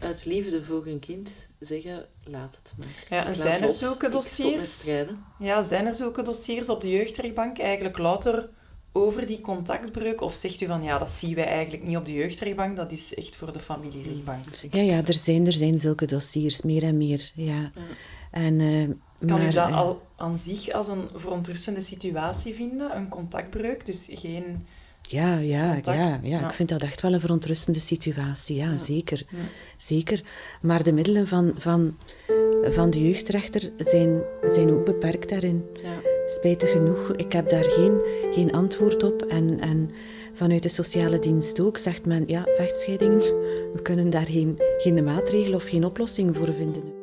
[0.00, 3.06] uit liefde voor hun kind zeggen, laat het maar.
[3.18, 4.90] Ja, en zijn er zulke dossiers?
[5.38, 8.48] Ja, zijn er zulke dossiers op de jeugdrechtbank eigenlijk louter
[8.92, 10.20] over die contactbreuk?
[10.20, 13.14] Of zegt u van, ja, dat zien wij eigenlijk niet op de jeugdrechtbank, dat is
[13.14, 14.44] echt voor de familierechtbank?
[14.70, 17.44] Ja, ja er, zijn, er zijn zulke dossiers, meer en meer, ja.
[17.44, 17.70] ja.
[18.30, 18.60] En...
[18.60, 18.88] Uh,
[19.26, 22.96] kan maar, u dat al aan zich als een verontrustende situatie vinden?
[22.96, 24.66] Een contactbreuk, dus geen...
[25.10, 28.56] Ja, ja, ja, ja, ja, ik vind dat echt wel een verontrustende situatie.
[28.56, 29.24] Ja, zeker.
[29.76, 30.20] zeker.
[30.62, 31.96] Maar de middelen van, van,
[32.62, 35.64] van de jeugdrechter zijn, zijn ook beperkt daarin.
[36.26, 38.00] Spijtig genoeg, ik heb daar geen,
[38.32, 39.22] geen antwoord op.
[39.22, 39.90] En, en
[40.32, 43.18] vanuit de sociale dienst ook zegt men, ja, vechtscheidingen,
[43.74, 46.96] we kunnen daar geen, geen maatregel of geen oplossing voor vinden.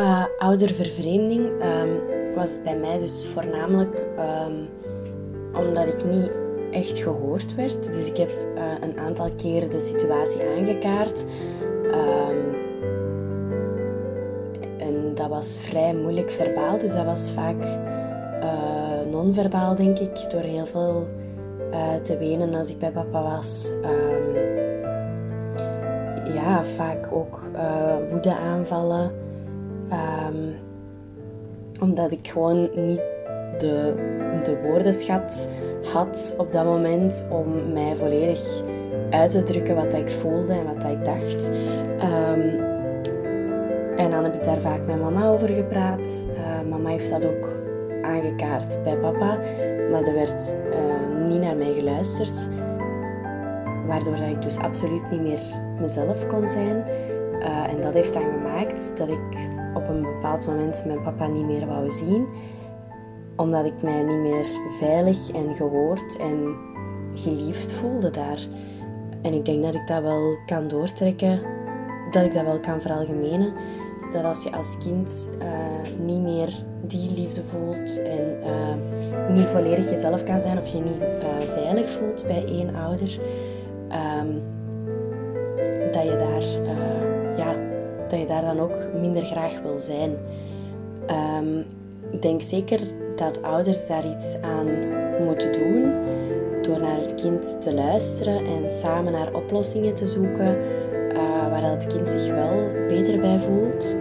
[0.00, 4.68] Uh, oudervervreemding um, was bij mij dus voornamelijk um,
[5.54, 6.30] omdat ik niet
[6.70, 7.92] echt gehoord werd.
[7.92, 11.24] Dus ik heb uh, een aantal keren de situatie aangekaart.
[11.84, 12.54] Um,
[14.78, 17.62] en dat was vrij moeilijk verbaal, dus dat was vaak
[18.42, 21.06] uh, non-verbaal, denk ik, door heel veel
[22.02, 23.72] te wenen als ik bij papa was.
[26.34, 27.40] ja, vaak ook
[28.10, 29.10] woede aanvallen.
[31.80, 33.02] Omdat ik gewoon niet
[33.58, 33.94] de,
[34.42, 35.48] de woordenschat
[35.92, 38.62] had op dat moment om mij volledig
[39.10, 41.50] uit te drukken wat ik voelde en wat ik dacht.
[42.02, 42.62] Um,
[43.96, 46.24] en dan heb ik daar vaak met mama over gepraat.
[46.30, 47.62] Uh, mama heeft dat ook
[48.02, 49.38] aangekaart bij papa,
[49.90, 52.48] maar er werd uh, niet naar mij geluisterd.
[53.86, 55.40] Waardoor ik dus absoluut niet meer
[55.80, 56.84] mezelf kon zijn.
[57.40, 59.36] Uh, en dat heeft dan gemaakt dat ik
[59.74, 62.26] op een bepaald moment mijn papa niet meer wou zien,
[63.36, 64.44] omdat ik mij niet meer
[64.78, 66.56] veilig en gehoord en
[67.14, 68.38] geliefd voelde daar.
[69.22, 71.40] En ik denk dat ik dat wel kan doortrekken,
[72.10, 73.52] dat ik dat wel kan veralgemenen.
[74.12, 79.90] Dat als je als kind uh, niet meer die liefde voelt en uh, niet volledig
[79.90, 83.18] jezelf kan zijn of je niet uh, veilig voelt bij één ouder,
[84.20, 84.42] um,
[85.92, 86.93] dat je daar
[88.14, 90.10] dat je daar dan ook minder graag wil zijn.
[91.38, 91.64] Um,
[92.10, 92.80] ik denk zeker
[93.16, 94.68] dat ouders daar iets aan
[95.24, 95.92] moeten doen
[96.62, 100.56] door naar het kind te luisteren en samen naar oplossingen te zoeken
[101.12, 101.18] uh,
[101.50, 103.96] waar het kind zich wel beter bij voelt.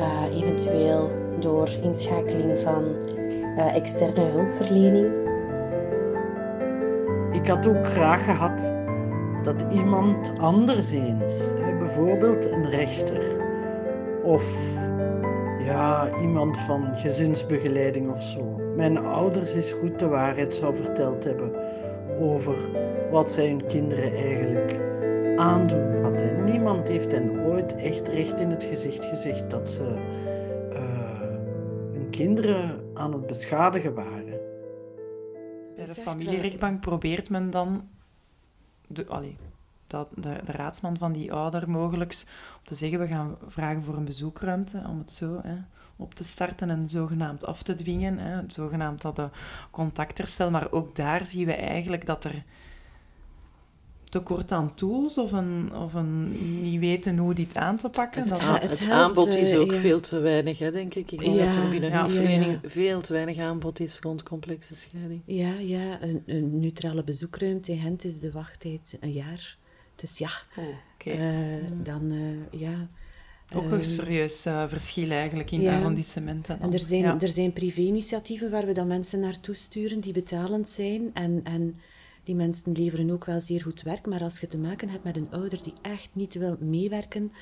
[0.00, 1.10] Uh, eventueel
[1.40, 2.84] door inschakeling van
[3.56, 5.06] uh, externe hulpverlening.
[7.30, 8.74] Ik had ook graag gehad
[9.42, 11.52] dat iemand anders eens,
[11.88, 13.36] bijvoorbeeld een rechter
[14.22, 14.74] of
[15.64, 21.52] ja, iemand van gezinsbegeleiding of zo, mijn ouders eens goed de waarheid zou verteld hebben
[22.18, 22.56] over
[23.10, 24.80] wat zij hun kinderen eigenlijk
[25.36, 26.22] aandoen had.
[26.22, 29.84] En niemand heeft hen ooit echt recht in het gezicht gezegd dat ze
[30.72, 31.20] uh,
[31.92, 34.40] hun kinderen aan het beschadigen waren.
[35.76, 37.88] Bij de familierechtbank probeert men dan
[38.86, 39.36] de, allee,
[39.88, 42.24] dat, de, de, raadsman van die ouder mogelijk
[42.58, 45.56] om te zeggen, we gaan vragen voor een bezoekruimte, om het zo hè,
[45.96, 48.18] op te starten en zogenaamd af te dwingen.
[48.18, 49.28] Hè, zogenaamd dat de
[49.70, 52.44] contacterstel, maar ook daar zien we eigenlijk dat er
[54.08, 56.30] tekort aan tools of een, of een
[56.62, 58.20] niet weten hoe dit aan te pakken.
[58.20, 59.78] Het, dat, het, het aanbod is ook ja.
[59.78, 61.10] veel te weinig, hè, denk ik.
[61.10, 64.74] Ik denk ja, dat er binnen ja, vereniging veel te weinig aanbod is rond complexe
[64.74, 65.22] scheiding.
[65.24, 69.57] Ja, ja een, een neutrale bezoekruimte in Gent is de wachttijd een jaar.
[70.00, 71.58] Dus ja, oh, okay.
[71.58, 72.88] uh, dan uh, ja...
[73.54, 75.76] Ook een serieus uh, verschil eigenlijk in ja.
[75.76, 76.60] arrondissementen.
[76.60, 77.20] En er zijn, ja.
[77.20, 81.10] er zijn privé-initiatieven waar we dan mensen naartoe sturen die betalend zijn.
[81.14, 81.80] En, en
[82.24, 84.06] die mensen leveren ook wel zeer goed werk.
[84.06, 87.32] Maar als je te maken hebt met een ouder die echt niet wil meewerken...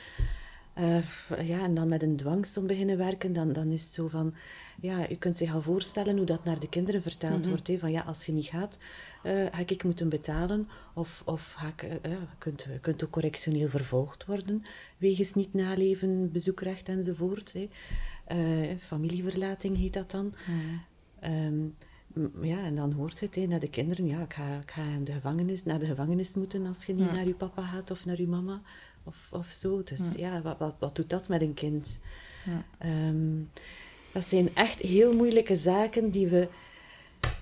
[1.42, 4.34] Ja, en dan met een dwangsom beginnen werken, dan, dan is het zo van...
[4.80, 7.50] Ja, je kunt zich al voorstellen hoe dat naar de kinderen verteld mm -hmm.
[7.50, 7.66] wordt.
[7.66, 8.78] Hè, van ja, als je niet gaat,
[9.24, 10.68] uh, ga ik moeten betalen.
[10.94, 14.62] Of, of ga ik, uh, je kunt, kunt ook correctioneel vervolgd worden.
[14.96, 17.54] Wegens niet naleven, bezoekrecht enzovoort.
[17.54, 17.68] Hè.
[18.78, 20.34] familieverlating heet dat dan.
[20.46, 20.82] Mm.
[21.24, 21.74] Um,
[22.42, 24.06] ja, en dan hoort het hè, naar de kinderen.
[24.06, 27.06] Ja, ik ga, ik ga in de gevangenis, naar de gevangenis moeten als je niet
[27.06, 27.12] ja.
[27.12, 28.62] naar je papa gaat of naar je mama.
[29.02, 29.82] Of, of zo.
[29.82, 32.00] Dus ja, ja wat, wat, wat doet dat met een kind?
[32.44, 32.64] Ja.
[33.08, 33.50] Um,
[34.16, 36.48] dat zijn echt heel moeilijke zaken die we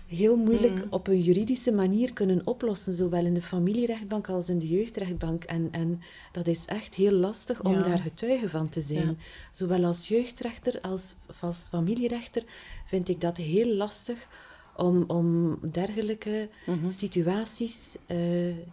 [0.06, 0.86] heel moeilijk mm.
[0.90, 5.44] op een juridische manier kunnen oplossen, zowel in de familierechtbank als in de jeugdrechtbank.
[5.44, 6.02] En, en
[6.32, 7.82] dat is echt heel lastig om ja.
[7.82, 9.06] daar getuige van te zijn.
[9.06, 9.14] Ja.
[9.50, 12.42] Zowel als jeugdrechter als als familierechter
[12.84, 14.28] vind ik dat heel lastig
[14.76, 16.90] om, om dergelijke mm -hmm.
[16.90, 18.16] situaties uh,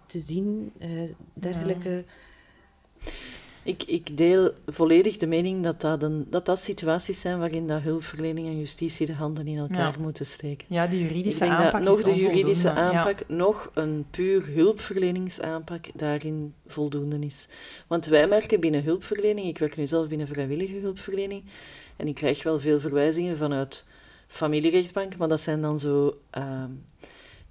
[0.05, 2.05] te zien, uh, dergelijke...
[3.63, 7.81] Ik, ik deel volledig de mening dat dat, een, dat dat situaties zijn waarin dat
[7.81, 9.99] hulpverlening en justitie de handen in elkaar ja.
[9.99, 10.67] moeten steken.
[10.69, 13.35] Ja, die juridische ik denk aanpak dat nog de juridische aanpak, ja.
[13.35, 17.47] nog een puur hulpverleningsaanpak daarin voldoende is.
[17.87, 21.43] Want wij merken binnen hulpverlening, ik werk nu zelf binnen vrijwillige hulpverlening,
[21.95, 23.87] en ik krijg wel veel verwijzingen vanuit
[24.27, 26.17] familierechtbank, maar dat zijn dan zo...
[26.37, 26.63] Uh,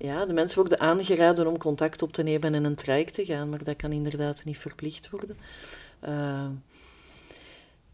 [0.02, 3.48] ja, de mensen worden aangeraden om contact op te nemen en een traject te gaan,
[3.48, 5.36] maar dat kan inderdaad niet verplicht worden.
[6.08, 6.46] Uh,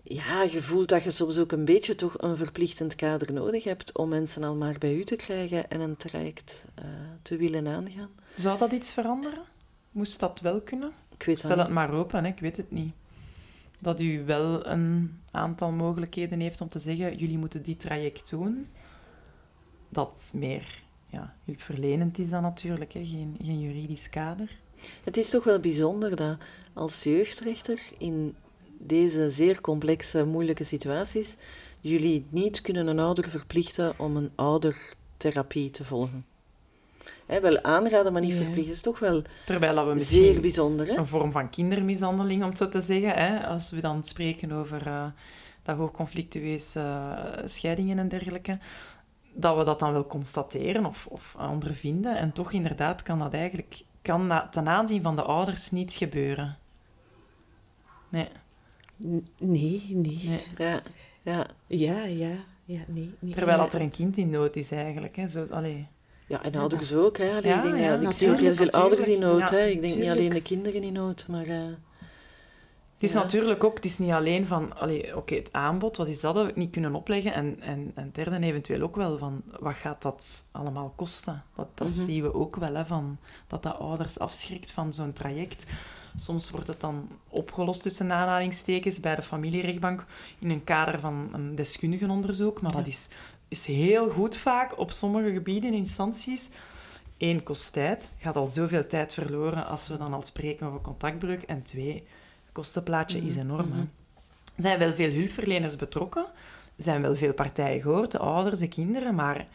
[0.02, 3.96] ja, je voelt dat je soms ook een beetje toch een verplichtend kader nodig hebt
[3.96, 6.84] om mensen al maar bij u te krijgen en een traject uh,
[7.22, 8.11] te willen aangaan.
[8.36, 9.42] Zou dat iets veranderen?
[9.90, 10.92] Moest dat wel kunnen?
[11.18, 12.30] Ik weet Stel het maar open, hè?
[12.30, 12.94] ik weet het niet.
[13.80, 18.68] Dat u wel een aantal mogelijkheden heeft om te zeggen, jullie moeten dit traject doen.
[19.88, 23.07] Dat meer ja, hulpverlenend is dan natuurlijk, hè?
[23.07, 24.57] Geen, geen juridisch kader.
[25.04, 26.36] Het is toch wel bijzonder dat
[26.76, 28.36] als jeugdrechter in
[28.78, 31.36] deze zeer complexe, moeilijke situaties
[31.80, 36.24] jullie niet kunnen een ouder verplichten om een oudertherapie te volgen.
[37.26, 38.42] Wel aanraden, maar niet ja.
[38.42, 40.86] verplichten is toch wel Terwijl we zeer bijzonder.
[40.86, 40.96] Hè?
[40.96, 43.14] Een vorm van kindermishandeling, om het zo te zeggen.
[43.14, 43.46] Hè?
[43.46, 45.06] Als we dan spreken over uh,
[45.62, 48.58] dat hoogconflictueuze uh, scheidingen en dergelijke
[49.32, 52.16] dat we dat dan wel constateren of, of ondervinden.
[52.16, 56.56] En toch inderdaad kan dat eigenlijk kan na, ten aanzien van de ouders niets gebeuren.
[58.09, 58.28] Nee.
[59.02, 60.20] N nee, nee.
[60.24, 60.42] nee.
[60.59, 60.80] Ja,
[61.22, 61.46] ja.
[61.66, 63.14] Ja, ja, ja, nee.
[63.18, 65.16] nee Terwijl dat er een kind in nood is eigenlijk.
[65.16, 65.28] Hè.
[65.28, 65.86] Zo, allee.
[66.26, 67.18] Ja, en ouders ook.
[67.18, 67.30] Hè.
[67.30, 69.50] Allee, ja, ik denk, ja, ik zie ook heel veel ouders in nood.
[69.50, 69.64] hè.
[69.64, 71.46] Ik denk niet alleen de kinderen in nood, maar...
[71.46, 71.64] Uh...
[72.96, 73.22] Het is ja.
[73.22, 76.46] natuurlijk ook, het is niet alleen van, oké, okay, het aanbod, wat is dat dat
[76.46, 77.32] we niet kunnen opleggen?
[77.32, 81.42] En, en, en derde eventueel ook wel van, wat gaat dat allemaal kosten?
[81.57, 82.07] Dat, dat mm -hmm.
[82.07, 85.66] zien we ook wel, hè, van, dat dat ouders afschrikt van zo'n traject.
[86.16, 90.04] Soms wordt het dan opgelost tussen aanhalingstekens bij de familierechtbank
[90.38, 92.76] in een kader van een deskundigenonderzoek, maar ja.
[92.76, 93.08] dat is,
[93.48, 96.50] is heel goed vaak op sommige gebieden, instanties.
[97.18, 98.08] Eén, kost tijd.
[98.18, 101.42] Gaat al zoveel tijd verloren als we dan al spreken over contactbreuk.
[101.42, 102.06] En twee
[102.52, 103.66] kostenplaatje is enorm.
[103.66, 103.90] Mm-hmm.
[104.56, 106.26] Er zijn wel veel hulpverleners betrokken.
[106.76, 109.46] Er zijn wel veel partijen gehoord, de ouders, de kinderen, maar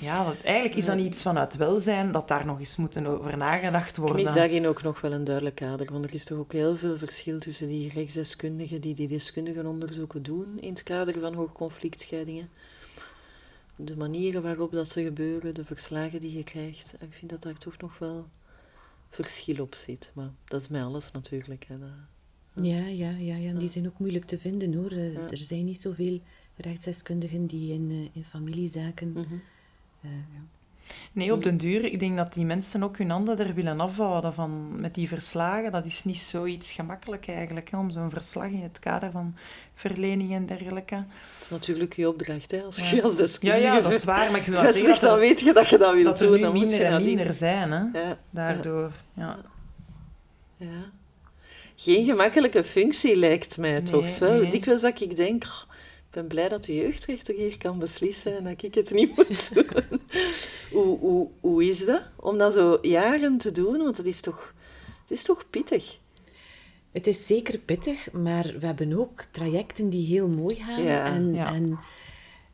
[0.00, 3.96] ja, eigenlijk is dat niet iets vanuit welzijn dat daar nog eens moeten over nagedacht
[3.96, 4.18] worden.
[4.18, 6.76] Ik mis daarin ook nog wel een duidelijk kader, want er is toch ook heel
[6.76, 12.48] veel verschil tussen die rechtsdeskundigen die die deskundigenonderzoeken doen in het kader van hoogconflictscheidingen.
[13.76, 16.94] De manieren waarop dat ze gebeuren, de verslagen die je krijgt.
[17.00, 18.28] Ik vind dat daar toch nog wel
[19.10, 20.12] verschil op zit.
[20.14, 21.66] Maar dat is mij alles natuurlijk.
[21.68, 21.74] Hè.
[22.62, 23.52] Ja, ja, ja, ja.
[23.52, 24.94] die zijn ook moeilijk te vinden hoor.
[24.94, 25.30] Ja.
[25.30, 26.20] Er zijn niet zoveel
[26.56, 29.08] rechtsdeskundigen die in, uh, in familiezaken.
[29.08, 29.42] Mm -hmm.
[30.04, 30.38] Uh, ja.
[31.12, 34.34] Nee, op den duur, ik denk dat die mensen ook hun handen er willen afhouden
[34.34, 35.72] van, met die verslagen.
[35.72, 39.34] Dat is niet zoiets gemakkelijk eigenlijk, hè, om zo'n verslag in het kader van
[39.74, 40.94] verlening en dergelijke.
[40.94, 41.04] Dat
[41.42, 42.94] is natuurlijk je opdracht, hè, als Ja.
[42.96, 45.40] je als Ja, deskundige ja, dat is waar, maar ik wil dat dan er, weet
[45.40, 46.36] je dat je dat wilt dat er doen.
[46.36, 48.92] nu dan moet je minder en minder zijn, hè, Ja, daardoor.
[49.14, 49.38] Ja.
[50.56, 50.84] ja.
[51.76, 54.32] Geen gemakkelijke functie lijkt mij Nee, toch zo.
[54.40, 54.50] nee.
[54.50, 55.69] Dikwijls dat ik denk, "Oh,
[56.10, 59.50] ik ben blij dat de jeugdrechter hier kan beslissen en dat ik het niet moet
[59.54, 59.66] doen.
[60.70, 63.76] hoe, hoe, hoe is dat om dat zo jaren te doen?
[63.78, 64.54] Want het is toch,
[65.02, 65.98] het is toch pittig.
[66.92, 70.82] Het is zeker pittig, maar we hebben ook trajecten die heel mooi gaan.
[70.82, 71.52] Ja, en, ja.
[71.54, 71.78] en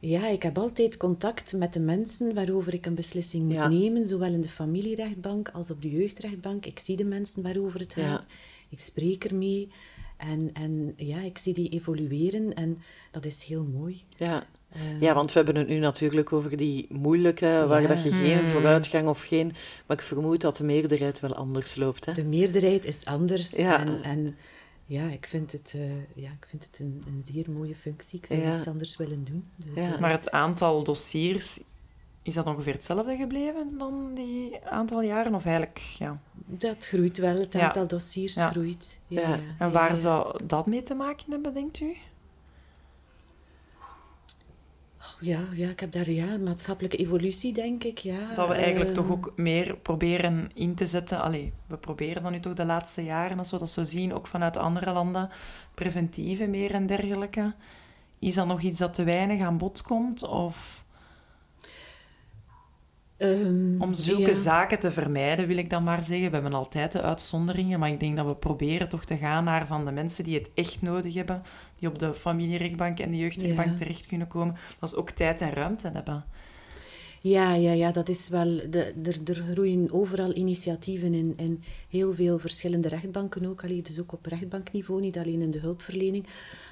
[0.01, 3.69] ja, ik heb altijd contact met de mensen waarover ik een beslissing moet Ja.
[3.69, 6.67] nemen, zowel in de familierechtbank als op de jeugdrechtbank.
[6.67, 8.09] Ik zie de mensen waarover het Ja.
[8.09, 8.27] gaat.
[8.69, 9.71] Ik spreek ermee.
[10.17, 14.05] En, en ja, ik zie die evolueren en dat is heel mooi.
[14.17, 14.47] Ja.
[14.69, 17.89] Eh, ja, want we hebben het nu natuurlijk over die moeilijke, waar Ja.
[17.89, 18.47] dat je geen Hmm.
[18.47, 19.53] vooruitgang of geen...
[19.87, 22.05] Maar ik vermoed dat de meerderheid wel anders loopt.
[22.07, 22.13] Hè?
[22.13, 23.51] De meerderheid is anders.
[23.57, 23.81] Ja.
[23.81, 24.37] En, en
[24.87, 25.91] ja, ik vind het, eh,
[26.23, 28.19] ja, ik vind het een, een zeer mooie functie.
[28.19, 28.55] Ik zou Ja.
[28.55, 29.45] iets anders willen doen.
[29.57, 29.95] Dus, Ja.
[29.95, 31.61] eh, Maar het aantal dossiers,
[32.23, 35.35] is dat ongeveer hetzelfde gebleven dan die aantal jaren?
[35.35, 36.21] Of eigenlijk, ja.
[36.47, 37.61] Dat groeit wel, het Ja.
[37.67, 38.51] aantal dossiers Ja.
[38.51, 39.01] groeit.
[39.07, 39.41] Ja.
[39.59, 41.97] En waar zou dat mee te maken hebben, denkt u?
[45.21, 47.99] Ja, ja, ik heb daar ja, maatschappelijke evolutie, denk ik.
[47.99, 48.35] Ja.
[48.35, 51.21] Dat we eigenlijk Ehm, toch ook meer proberen in te zetten.
[51.23, 54.27] Allee, we proberen dan nu toch de laatste jaren, als we dat zo zien, ook
[54.27, 55.31] vanuit andere landen,
[55.75, 57.55] preventieve meer en dergelijke.
[58.19, 60.23] Is dat nog iets dat te weinig aan bod komt?
[60.23, 60.85] Of
[63.17, 64.35] ehm, om zulke ja.
[64.35, 66.27] zaken te vermijden, wil ik dan maar zeggen.
[66.27, 69.67] We hebben altijd de uitzonderingen, maar ik denk dat we proberen toch te gaan naar
[69.67, 71.43] van de mensen die het echt nodig hebben,
[71.79, 73.75] die op de familierechtbank en de jeugdrechtbank Ja.
[73.75, 74.55] terecht kunnen komen.
[74.79, 76.25] Dat is ook tijd en ruimte hebben.
[77.21, 78.61] Ja, ja, ja, dat is wel...
[78.71, 83.65] De, er, er groeien overal initiatieven in, in heel veel verschillende rechtbanken ook.
[83.65, 86.27] Allee, dus ook op rechtbankniveau, niet alleen in de hulpverlening.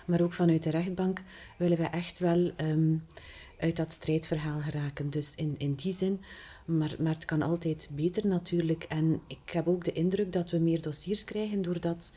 [0.06, 1.22] Maar ook vanuit de rechtbank
[1.56, 2.94] willen we echt wel ehm,
[3.58, 5.10] uit dat strijdverhaal geraken.
[5.10, 6.20] Dus in, in die zin...
[6.64, 8.84] Maar, maar het kan altijd beter natuurlijk.
[8.88, 12.12] En ik heb ook de indruk dat we meer dossiers krijgen doordat...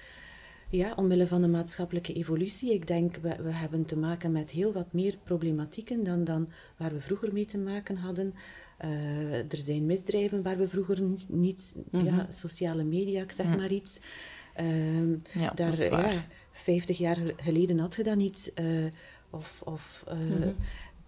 [0.70, 2.74] Ja, omwille van de maatschappelijke evolutie.
[2.74, 6.94] Ik denk, we, we hebben te maken met heel wat meer problematieken dan, dan waar
[6.94, 8.34] we vroeger mee te maken hadden.
[8.78, 13.58] Eh, er zijn misdrijven waar we vroeger niet, niet- ja, sociale media, ik zeg Mhm.
[13.58, 14.00] maar iets.
[14.54, 16.14] Ehm, Ja, daar, dat is waar.
[16.14, 18.52] ja, 50 jaar geleden had je dat niet.
[18.56, 18.66] eh,
[19.30, 20.50] of, of, eh, Mhm.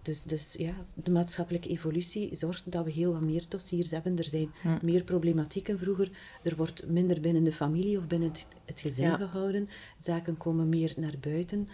[0.02, 4.18] Dus, dus ja, de maatschappelijke evolutie zorgt dat we heel wat meer dossiers hebben.
[4.18, 4.78] Er zijn Hm.
[4.82, 6.10] meer problematieken vroeger.
[6.42, 9.16] Er wordt minder binnen de familie of binnen het, het gezin Ja.
[9.16, 9.68] gehouden.
[9.98, 11.68] Zaken komen meer naar buiten.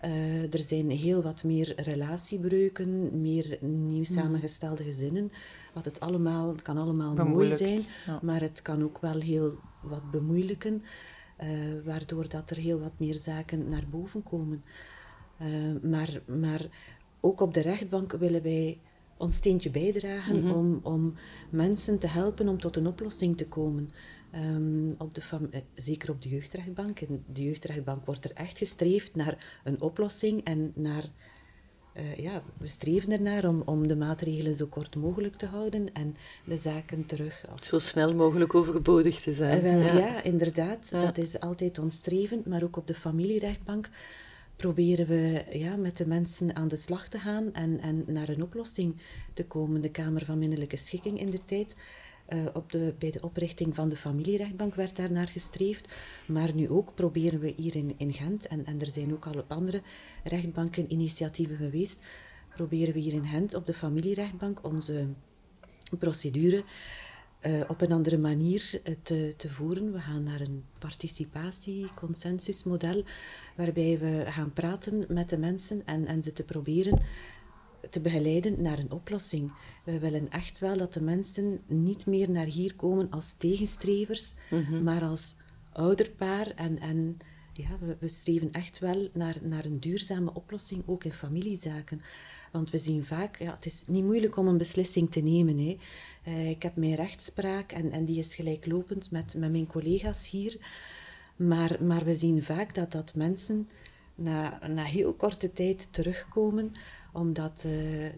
[0.00, 1.80] Eh, er zijn heel wat meer
[2.30, 5.32] relatiebreuken, meer nieuw samengestelde gezinnen.
[5.74, 8.18] Wat het allemaal, het kan allemaal mooi Bemoeilijkt, zijn, ja.
[8.22, 10.82] maar het kan ook wel heel wat bemoeilijken,
[11.36, 11.48] eh,
[11.84, 14.64] waardoor dat er heel wat meer zaken naar boven komen.
[15.38, 15.46] Eh,
[15.82, 16.60] maar, maar
[17.26, 18.78] ook op de rechtbank willen wij
[19.16, 20.50] ons steentje bijdragen Mhm.
[20.54, 21.14] om, om
[21.50, 23.90] mensen te helpen om tot een oplossing te komen.
[24.30, 27.00] Ehm, op de eh, zeker op de jeugdrechtbank.
[27.00, 31.04] In de jeugdrechtbank wordt er echt gestreefd naar een oplossing en naar...
[31.92, 36.16] eh, ja, we streven ernaar om, om de maatregelen zo kort mogelijk te houden en
[36.44, 39.64] de zaken terug Zo snel mogelijk overbodig te zijn.
[39.64, 39.94] eh, wel, ja.
[39.98, 40.22] ja.
[40.22, 40.88] inderdaad.
[40.92, 41.00] Ja.
[41.00, 42.42] Dat is altijd ons streven.
[42.46, 43.90] Maar ook op de familierechtbank
[44.56, 48.42] proberen we ja, met de mensen aan de slag te gaan en, en naar een
[48.42, 48.96] oplossing
[49.32, 49.80] te komen.
[49.80, 51.76] De Kamer van Minnelijke Schikking in de tijd.
[52.26, 55.88] eh, op de, bij de oprichting van de familierechtbank werd daar naar gestreefd.
[56.26, 59.38] Maar nu ook proberen we hier in, in Gent, en, en er zijn ook al
[59.38, 59.82] op andere
[60.24, 62.00] rechtbanken initiatieven geweest,
[62.54, 65.06] proberen we hier in Gent op de familierechtbank onze
[65.98, 66.64] procedure
[67.46, 69.92] eh, op een andere manier eh, te, te voeren.
[69.92, 73.04] We gaan naar een participatie-consensusmodel,
[73.56, 76.98] waarbij we gaan praten met de mensen en, en ze te proberen
[77.90, 79.52] te begeleiden naar een oplossing.
[79.84, 84.34] We willen echt wel dat de mensen niet meer naar hier komen als tegenstrevers,
[84.82, 85.36] maar als
[85.72, 86.46] ouderpaar.
[86.46, 87.16] En, en
[87.52, 92.02] ja, we, we streven echt wel naar, naar een duurzame oplossing, ook in familiezaken.
[92.52, 95.58] Want we zien vaak, ja, het is niet moeilijk om een beslissing te nemen.
[95.58, 95.76] Hè.
[96.26, 100.56] Eh, ik heb mijn rechtspraak en, en die is gelijklopend met, met mijn collega's hier.
[101.36, 103.68] Maar, maar we zien vaak dat, dat mensen
[104.14, 106.72] na, na heel korte tijd terugkomen
[107.12, 107.70] omdat eh,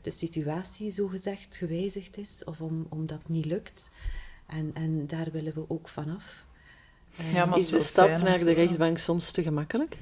[0.02, 3.90] de situatie zogezegd gewijzigd is of om, omdat het niet lukt.
[4.46, 6.46] En, en daar willen we ook vanaf.
[7.16, 9.98] Eh, Ja, maar Is de stap naar de rechtbank soms te gemakkelijk?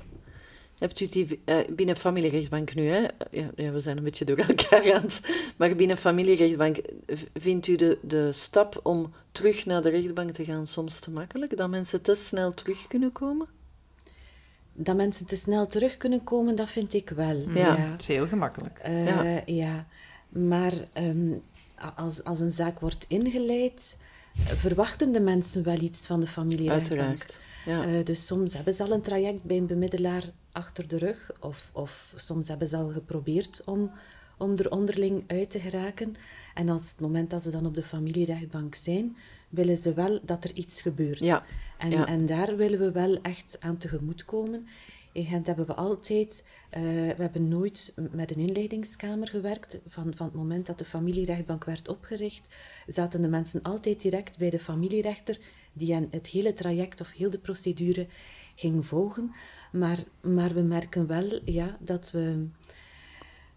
[0.78, 3.00] Hebt u die uh, binnen familierechtbank nu, hè?
[3.30, 5.20] Ja, ja, we zijn een beetje door elkaar aan het...
[5.56, 6.76] Maar binnen familierechtbank,
[7.34, 11.56] vindt u de, de stap om terug naar de rechtbank te gaan soms te makkelijk?
[11.56, 13.46] Dat mensen te snel terug kunnen komen?
[14.72, 17.36] Dat mensen te snel terug kunnen komen, dat vind ik wel.
[17.36, 17.76] Ja, ja.
[17.76, 18.80] het is heel gemakkelijk.
[18.86, 19.42] Uh, ja.
[19.46, 19.86] ja.
[20.28, 21.42] maar um,
[21.96, 23.98] als, als een zaak wordt ingeleid,
[24.34, 27.00] verwachten de mensen wel iets van de familierechtbank.
[27.00, 27.40] Uiteraard.
[27.66, 27.86] Ja.
[27.86, 30.24] Uh, dus soms hebben ze al een traject bij een bemiddelaar
[30.56, 33.90] achter de rug, of, of soms hebben ze al geprobeerd om,
[34.38, 36.14] om er onderling uit te geraken.
[36.54, 39.16] En als het moment dat ze dan op de familierechtbank zijn,
[39.48, 41.18] willen ze wel dat er iets gebeurt.
[41.18, 41.44] Ja.
[41.78, 44.66] En, en daar willen we wel echt aan tegemoetkomen.
[45.12, 46.80] In Gent hebben we altijd, uh,
[47.16, 49.78] we hebben nooit met een inleidingskamer gewerkt.
[49.86, 52.48] Van, van het moment dat de familierechtbank werd opgericht,
[52.86, 55.38] zaten de mensen altijd direct bij de familierechter,
[55.72, 58.06] die hen het hele traject of heel de procedure
[58.54, 59.34] ging volgen.
[59.78, 62.46] Maar, maar we merken wel ja, dat, we,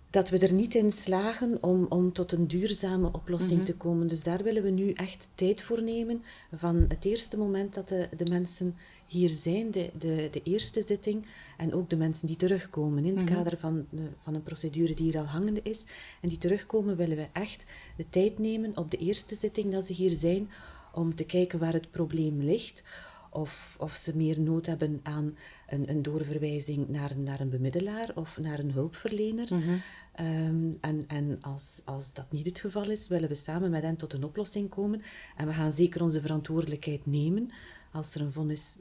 [0.09, 3.65] dat we er niet in slagen om, om tot een duurzame oplossing mhm.
[3.65, 4.07] te komen.
[4.07, 6.23] Dus daar willen we nu echt tijd voor nemen.
[6.53, 8.75] Van het eerste moment dat de, de mensen
[9.07, 11.25] hier zijn, de, de, de eerste zitting,
[11.57, 13.33] en ook de mensen die terugkomen in het mhm.
[13.33, 13.85] kader van,
[14.23, 15.85] van een procedure die hier al hangende is.
[16.21, 17.65] En die terugkomen, willen we echt
[17.97, 20.49] de tijd nemen op de eerste zitting dat ze hier zijn,
[20.93, 22.83] om te kijken waar het probleem ligt.
[23.29, 28.37] Of, of ze meer nood hebben aan een, een doorverwijzing naar, naar een bemiddelaar of
[28.37, 29.47] naar een hulpverlener.
[29.53, 29.77] Mhm.
[30.13, 33.95] Ehm, en en als, als dat niet het geval is, willen we samen met hen
[33.95, 35.01] tot een oplossing komen.
[35.35, 37.51] En we gaan zeker onze verantwoordelijkheid nemen.
[37.91, 38.75] Als er een vonnis,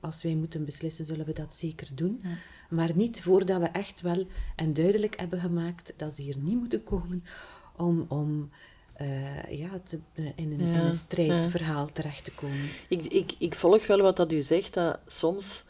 [0.00, 2.22] als wij moeten beslissen, zullen we dat zeker doen.
[2.70, 4.26] Maar niet voordat we echt wel
[4.56, 7.24] en duidelijk hebben gemaakt dat ze hier niet moeten komen
[7.76, 8.50] om, om
[9.00, 11.92] uh, ja, te, uh, in, een, ja, in een strijdverhaal ja.
[11.92, 12.68] terecht te komen.
[12.88, 15.64] Ik, ik, ik volg wel wat dat u zegt, dat soms...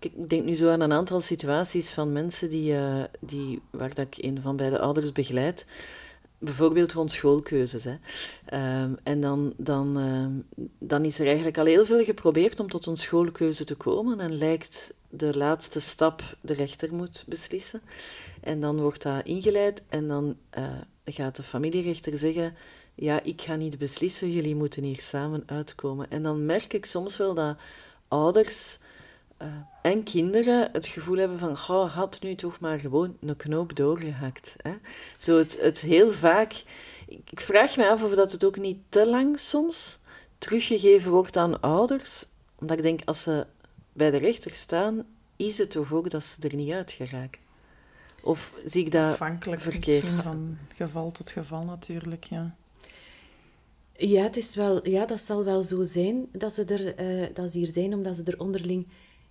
[0.00, 4.06] Ik denk nu zo aan een aantal situaties van mensen die, uh, die, waar dat
[4.06, 5.66] ik een van beide ouders begeleid.
[6.38, 7.84] Bijvoorbeeld rond schoolkeuzes.
[7.84, 7.94] Hè.
[8.82, 12.86] Um, en dan, dan, uh, dan is er eigenlijk al heel veel geprobeerd om tot
[12.86, 14.20] een schoolkeuze te komen.
[14.20, 17.82] En lijkt de laatste stap de rechter moet beslissen.
[18.40, 20.64] En dan wordt dat ingeleid en dan uh,
[21.04, 22.54] gaat de familierechter zeggen:
[22.94, 26.10] Ja, ik ga niet beslissen, jullie moeten hier samen uitkomen.
[26.10, 27.56] En dan merk ik soms wel dat
[28.08, 28.78] ouders
[29.42, 29.48] uh,
[29.82, 34.54] en kinderen het gevoel hebben van: Goh, had nu toch maar gewoon een knoop doorgehakt.
[34.62, 34.72] Hè?
[35.18, 36.62] Zo het, het heel vaak.
[37.06, 39.98] Ik vraag me af of dat het ook niet te lang soms
[40.38, 42.26] teruggegeven wordt aan ouders.
[42.58, 43.46] Omdat ik denk, als ze
[43.96, 45.04] bij de rechter staan,
[45.36, 47.40] is het toch ook dat ze er niet uit geraken.
[48.22, 50.06] Of zie ik dat Afhankelijk verkeerd?
[50.06, 52.56] van geval tot geval natuurlijk, ja.
[53.96, 57.52] Ja, het is wel, ja, dat zal wel zo zijn dat ze, er, uh, dat
[57.52, 58.86] ze hier zijn omdat ze er onderling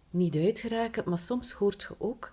[0.10, 1.04] niet uit geraken.
[1.06, 2.32] Maar soms hoort je ook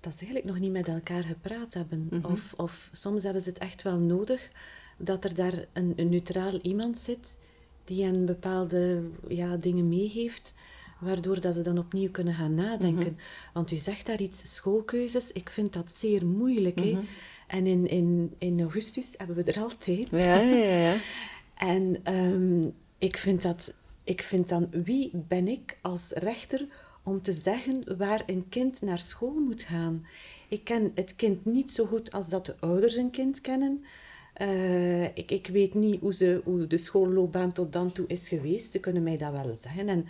[0.00, 2.08] dat ze eigenlijk nog niet met elkaar gepraat hebben.
[2.10, 2.32] Mhm.
[2.32, 4.50] of, of soms hebben ze het echt wel nodig
[4.98, 7.38] dat er daar een, een neutraal iemand zit
[7.84, 10.54] die hen bepaalde ja, dingen meegeeft
[10.98, 13.12] waardoor dat ze dan opnieuw kunnen gaan nadenken.
[13.12, 13.52] Mhm.
[13.52, 16.78] Want u zegt daar iets, schoolkeuzes, ik vind dat zeer moeilijk.
[16.80, 16.90] hè?
[16.90, 17.04] Mhm.
[17.46, 20.10] En in, in, in augustus hebben we er altijd.
[20.10, 20.96] Ja, ja, ja.
[21.74, 23.74] en um, ik, vind dat,
[24.04, 26.66] ik vind dan, wie ben ik als rechter
[27.02, 30.06] om te zeggen waar een kind naar school moet gaan?
[30.48, 33.84] Ik ken het kind niet zo goed als dat de ouders een kind kennen.
[34.42, 38.72] Uh, ik, ik weet niet hoe, ze, hoe de schoolloopbaan tot dan toe is geweest.
[38.72, 39.88] Ze kunnen mij dat wel zeggen.
[39.88, 40.06] En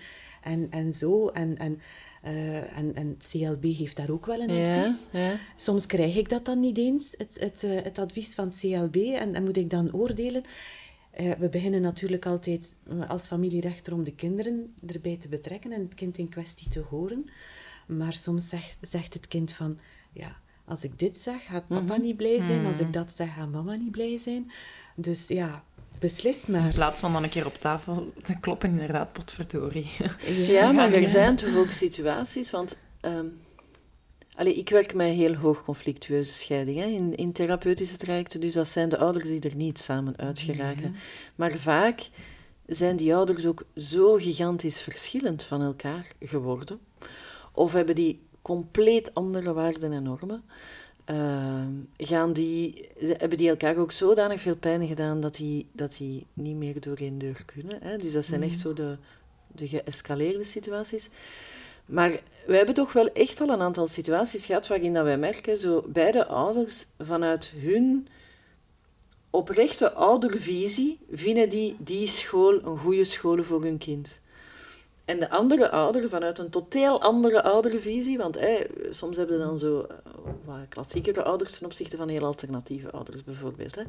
[0.46, 1.28] en, en zo.
[1.28, 1.80] En, en,
[2.24, 5.08] uh, en, en het CLB geeft daar ook wel een advies.
[5.12, 8.58] Ja, Soms krijg ik dat dan niet eens, het, het, uh, het advies van het
[8.58, 10.42] CLB, en, en moet ik dan oordelen.
[11.20, 12.76] Uh, we beginnen natuurlijk altijd
[13.08, 17.30] als familierechter om de kinderen erbij te betrekken en het kind in kwestie te horen.
[17.86, 19.78] Maar soms zegt, zegt het kind van,
[20.12, 22.00] ja, als ik dit zeg, gaat papa Mhm.
[22.00, 22.66] niet blij zijn.
[22.66, 22.86] Als Mhm.
[22.86, 24.50] ik dat zeg, gaat mama niet blij zijn.
[24.96, 25.64] Dus ja,
[25.98, 26.64] beslis maar.
[26.64, 29.90] In plaats van dan een keer op tafel te kloppen, inderdaad, potverdorie.
[30.46, 33.26] Ja, maar er zijn toch ook situaties, want ehm,
[34.34, 38.68] allee, ik werk met heel hoog conflictueuze scheiding hè, in, in therapeutische trajecten, dus dat
[38.68, 40.96] zijn de ouders die er niet samen uit geraken.
[41.34, 42.08] Maar vaak
[42.66, 46.80] zijn die ouders ook zo gigantisch verschillend van elkaar geworden,
[47.52, 50.44] of hebben die compleet andere waarden en normen.
[51.06, 56.26] Ehm, gaan die, hebben die elkaar ook zodanig veel pijn gedaan dat die, dat die
[56.32, 57.78] niet meer door één deur kunnen.
[57.82, 57.96] Hè?
[57.96, 58.96] Dus dat zijn echt zo de,
[59.46, 61.08] de geëscaleerde situaties.
[61.84, 65.58] Maar we hebben toch wel echt al een aantal situaties gehad waarin dat wij merken,
[65.58, 68.08] zo beide ouders vanuit hun
[69.30, 74.20] oprechte oudervisie vinden die die school een goede school voor hun kind.
[75.06, 78.38] En de andere ouder, vanuit een totaal andere oudervisie, want
[78.90, 79.96] soms hebben dan zo uh,
[80.44, 83.74] wat klassiekere ouders ten opzichte van heel alternatieve ouders bijvoorbeeld.
[83.74, 83.82] Hè,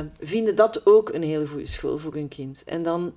[0.00, 2.62] uh, vinden dat ook een hele goede school voor hun kind.
[2.64, 3.14] En dan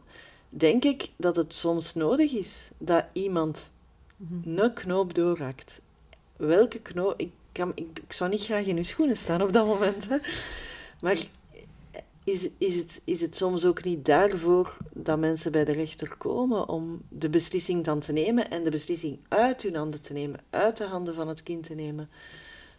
[0.49, 3.71] denk ik dat het soms nodig is dat iemand
[4.17, 4.59] mhm.
[4.59, 5.81] een knoop doorraakt.
[6.35, 7.13] Welke knoop?
[7.17, 10.09] Ik, kan, ik, ik zou niet graag in uw schoenen staan op dat moment.
[10.09, 10.17] Hè.
[11.01, 11.17] Maar
[12.23, 16.69] is, is, het, is het soms ook niet daarvoor dat mensen bij de rechter komen
[16.69, 20.77] om de beslissing dan te nemen en de beslissing uit hun handen te nemen, uit
[20.77, 22.09] de handen van het kind te nemen?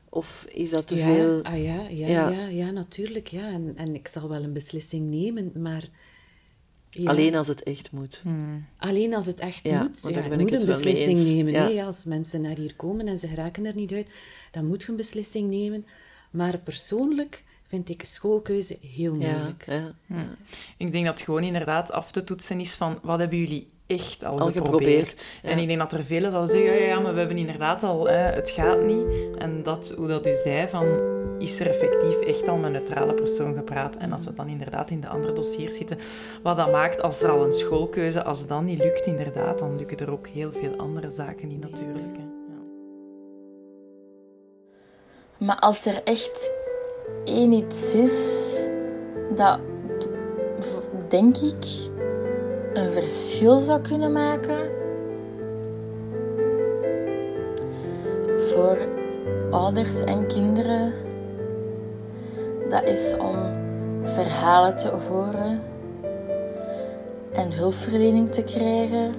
[0.08, 1.42] Of is dat te veel?
[1.42, 2.28] Ah, ja, ja, ja.
[2.28, 3.26] Ja, ja, natuurlijk.
[3.26, 3.48] Ja.
[3.48, 5.88] En, en ik zal wel een beslissing nemen, maar...
[7.04, 8.20] Alleen als het echt moet.
[8.22, 8.66] Hmm.
[8.78, 10.00] Alleen als het echt moet.
[10.02, 11.72] Ja, je moet een beslissing nemen.
[11.72, 11.86] Ja.
[11.86, 14.06] als mensen naar hier komen en ze geraken er niet uit,
[14.50, 15.86] dan moet je een beslissing nemen.
[16.30, 19.64] Maar persoonlijk vind ik schoolkeuze heel moeilijk.
[19.66, 20.26] Ja, ja,
[20.76, 24.52] Ik denk dat gewoon inderdaad af te toetsen is van wat hebben jullie echt al,
[24.52, 25.24] geprobeerd.
[25.42, 28.08] En ik denk dat er velen zouden zeggen, ja, ja, maar we hebben inderdaad al,
[28.08, 29.36] hè, het gaat niet.
[29.38, 30.86] En dat, hoe dat u zei, van,
[31.38, 33.96] is er effectief echt al met een neutrale persoon gepraat?
[33.96, 35.98] En als we dan inderdaad in de andere dossiers zitten,
[36.42, 39.98] wat dat maakt als er al een schoolkeuze, als dat niet lukt inderdaad, dan lukken
[39.98, 42.16] er ook heel veel andere zaken niet natuurlijk.
[42.16, 42.22] Hè.
[42.22, 42.62] Ja.
[45.38, 46.52] Maar als er echt
[47.24, 48.66] één iets is
[49.36, 49.58] dat,
[51.08, 51.64] denk ik,
[52.72, 54.70] een verschil zou kunnen maken
[58.38, 58.76] voor
[59.50, 60.92] ouders en kinderen,
[62.70, 63.36] dat is om
[64.02, 65.62] verhalen te horen
[67.32, 69.12] en hulpverlening te krijgen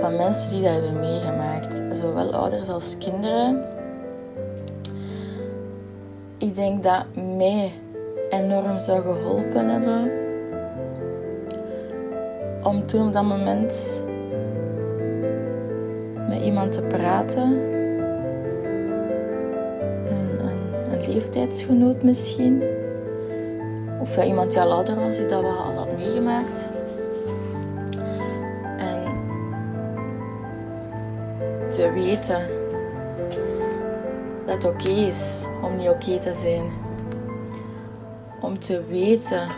[0.00, 3.78] van mensen die dat hebben meegemaakt, zowel ouders als kinderen
[6.60, 7.04] denk dat
[7.38, 7.72] mij
[8.30, 10.10] enorm zou geholpen hebben
[12.62, 14.04] om toen op dat moment
[16.28, 17.68] met iemand te praten.
[20.06, 20.38] Een,
[21.06, 22.62] leeftijdsgenoot misschien.
[24.00, 26.70] Of ja, iemand die al ouder was, die dat wel al had meegemaakt.
[28.78, 29.02] En
[31.68, 32.59] te weten
[34.62, 36.70] het oké is om niet oké te zijn.
[38.40, 39.48] Om te weten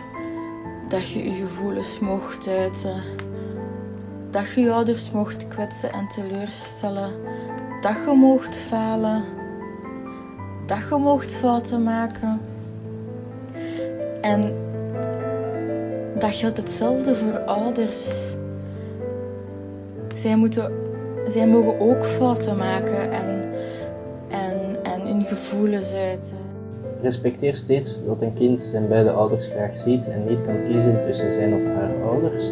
[0.89, 3.03] dat je je gevoelens mocht uiten.
[4.31, 7.13] Dat je je ouders mocht kwetsen en teleurstellen.
[7.81, 9.25] Dat je mocht falen.
[10.67, 12.41] Dat je mocht fouten maken.
[14.21, 14.55] En
[16.19, 18.35] dat geldt hetzelfde voor ouders.
[20.15, 20.73] Zij, moeten,
[21.27, 23.42] zij mogen ook fouten maken en
[25.37, 26.33] gevoelens uit.
[27.03, 31.33] Respecteer steeds dat een kind zijn beide ouders graag ziet en niet kan kiezen tussen
[31.33, 32.51] zijn of haar ouders.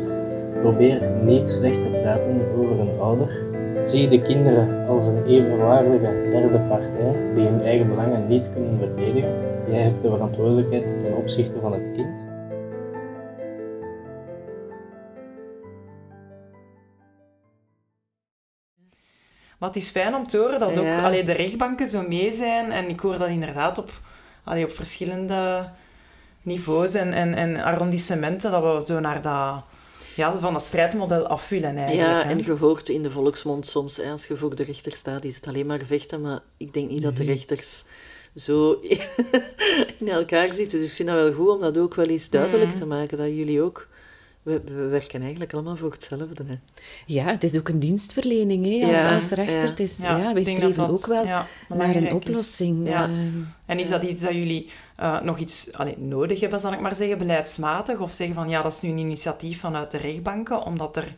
[0.60, 3.42] Probeer niet slecht te praten over een ouder.
[3.84, 9.32] Zie de kinderen als een evenwaardige derde partij die hun eigen belangen niet kunnen verdedigen.
[9.68, 12.29] Jij hebt de verantwoordelijkheid ten opzichte van het kind.
[19.60, 22.72] Maar het is fijn om te horen dat ook allee, de rechtbanken zo mee zijn.
[22.72, 23.90] En ik hoor dat inderdaad op,
[24.44, 25.70] allee, op verschillende
[26.42, 29.62] niveaus en, en, en arrondissementen, dat we zo naar dat,
[30.16, 32.22] ja, van dat strijdmodel af willen eigenlijk.
[32.22, 35.24] Ja, en je hoort in de volksmond soms, hè, als je voor de rechter staat,
[35.24, 36.20] is het alleen maar vechten.
[36.20, 37.84] Maar ik denk niet dat de rechters
[38.34, 38.72] zo
[39.98, 40.78] in elkaar zitten.
[40.78, 43.26] Dus ik vind dat wel goed om dat ook wel eens duidelijk te maken, dat
[43.26, 43.88] jullie ook
[44.42, 46.44] we, we, werken eigenlijk allemaal voor hetzelfde.
[46.46, 46.58] Hè.
[47.06, 49.62] Ja, het is ook een dienstverlening hè, als, ja, als rechter.
[49.62, 49.66] Ja.
[49.66, 51.24] Het is, ja, wij streven ook wel
[51.68, 52.88] naar een oplossing.
[52.88, 53.08] Ja.
[53.08, 53.16] Uh,
[53.66, 54.70] en is dat iets dat jullie
[55.00, 57.98] uh, nog iets allee, nodig hebben, zal ik maar zeggen, beleidsmatig?
[57.98, 61.16] Of zeggen van ja, dat is nu een initiatief vanuit de rechtbanken, omdat er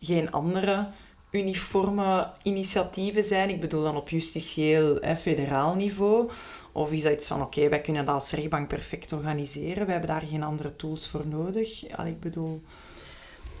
[0.00, 0.88] geen andere
[1.30, 3.48] uniforme initiatieven zijn?
[3.48, 6.30] Ik bedoel dan op justitieel, hè, federaal niveau.
[6.72, 10.10] Of is dat iets van, oké, wij kunnen dat als rechtbank perfect organiseren, wij hebben
[10.10, 11.96] daar geen andere tools voor nodig?
[11.96, 12.62] Al, ik bedoel,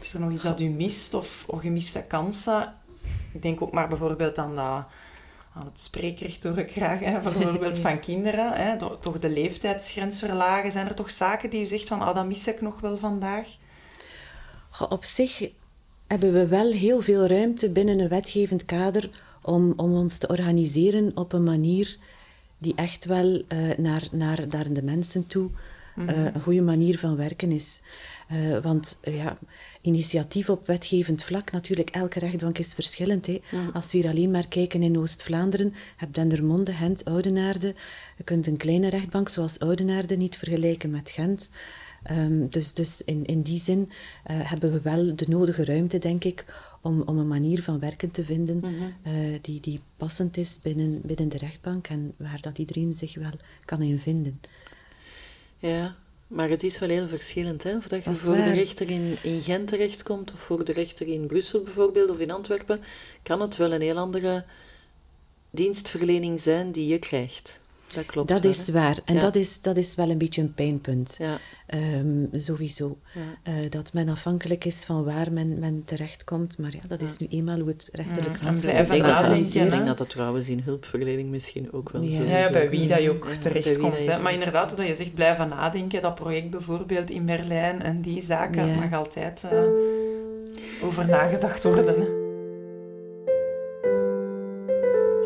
[0.00, 2.74] is er nog iets dat u mist of, of gemiste kansen?
[3.32, 4.84] Ik denk ook maar bijvoorbeeld aan, dat,
[5.54, 8.52] aan het spreekrecht hoor ik graag, hè, bijvoorbeeld van kinderen.
[8.52, 10.72] Hè, toch de leeftijdsgrens verlagen.
[10.72, 13.48] Zijn er toch zaken die u zegt van, ah, dat mis ik nog wel vandaag?
[14.88, 15.50] Op zich
[16.06, 19.10] hebben we wel heel veel ruimte binnen een wetgevend kader
[19.42, 21.98] om, om ons te organiseren op een manier
[22.62, 25.50] die echt wel uh, naar, naar, naar de mensen toe
[25.96, 27.80] uh, een goede manier van werken is.
[28.32, 29.38] Uh, want ja,
[29.80, 33.26] initiatief op wetgevend vlak, natuurlijk, elke rechtbank is verschillend.
[33.26, 33.40] Hè.
[33.72, 37.74] Als we hier alleen maar kijken in Oost-Vlaanderen, heb Dendermonde, Gent, Oudenaarde.
[38.16, 41.50] Je kunt een kleine rechtbank zoals Oudenaarde niet vergelijken met Gent.
[42.02, 43.90] Ehm, dus dus in, in die zin
[44.24, 46.44] eh, hebben we wel de nodige ruimte, denk ik,
[46.82, 48.72] om, om een manier van werken te vinden Mhm.
[49.02, 49.12] eh,
[49.42, 53.32] die, die passend is binnen, binnen de rechtbank en waar dat iedereen zich wel
[53.64, 54.40] kan in vinden.
[55.58, 57.76] Ja, maar het is wel heel verschillend, hè?
[57.76, 61.06] Of dat je Dat voor de rechter in, in Gent terechtkomt, of voor de rechter
[61.06, 62.80] in Brussel bijvoorbeeld, of in Antwerpen,
[63.22, 64.44] kan het wel een heel andere
[65.50, 67.60] dienstverlening zijn die je krijgt.
[67.94, 68.72] Dat klopt dat wel, is hè?
[68.72, 68.98] waar.
[69.04, 69.20] En Ja.
[69.20, 71.16] dat, is, dat is wel een beetje een pijnpunt.
[71.18, 72.98] Ja, Ehm, sowieso.
[73.14, 73.52] ja.
[73.52, 76.58] Eh, dat men afhankelijk is van waar men, men terechtkomt.
[76.58, 79.54] Maar ja, dat is nu eenmaal hoe het rechterlijk Mm, raadsel blijven Ik denk, dat,
[79.54, 82.10] ik denk dat dat trouwens in hulpverlening misschien ook wel Ja.
[82.10, 82.50] zo Ja, is.
[82.50, 84.06] bij wie dat je ook Ja, terechtkomt.
[84.06, 84.22] Hè.
[84.22, 88.66] Maar inderdaad, dat je zegt blijven nadenken, dat project bijvoorbeeld in Berlijn en die zaken,
[88.66, 88.74] Ja.
[88.74, 89.62] mag altijd eh,
[90.88, 92.00] over nagedacht worden.
[92.00, 92.06] Hè.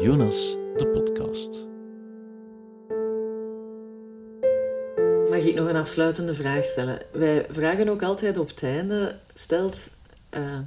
[0.05, 1.67] Jonas, de podcast.
[5.37, 7.03] Mag ik nog een afsluitende vraag stellen?
[7.13, 9.79] Wij vragen ook altijd op het einde, stelt,
[10.29, 10.59] eh,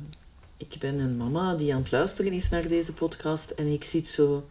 [0.57, 4.07] ik ben een mama die aan het luisteren is naar deze podcast en ik zit
[4.07, 4.47] zo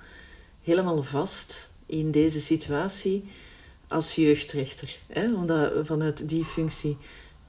[0.63, 3.29] helemaal vast in deze situatie
[3.89, 4.99] als jeugdrechter.
[5.07, 5.35] Hè?
[5.35, 6.97] Omdat, vanuit die functie,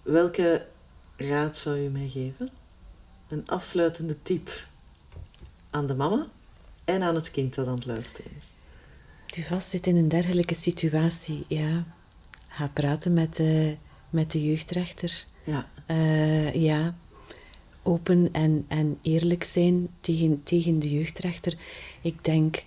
[0.02, 0.66] welke
[1.18, 2.50] raad zou u mij geven?
[3.30, 4.66] Een afsluitende tip
[5.70, 6.28] aan de mama
[6.86, 9.38] en aan het kind dat aan het luisteren is.
[9.38, 11.86] u vastzit in een dergelijke situatie, ja,
[12.60, 13.76] ga praten met de,
[14.10, 15.26] met de jeugdrechter.
[15.44, 16.96] Ja, Eh, ja,
[17.84, 21.54] open en, en eerlijk zijn tegen, tegen de jeugdrechter.
[22.02, 22.64] Ik denk,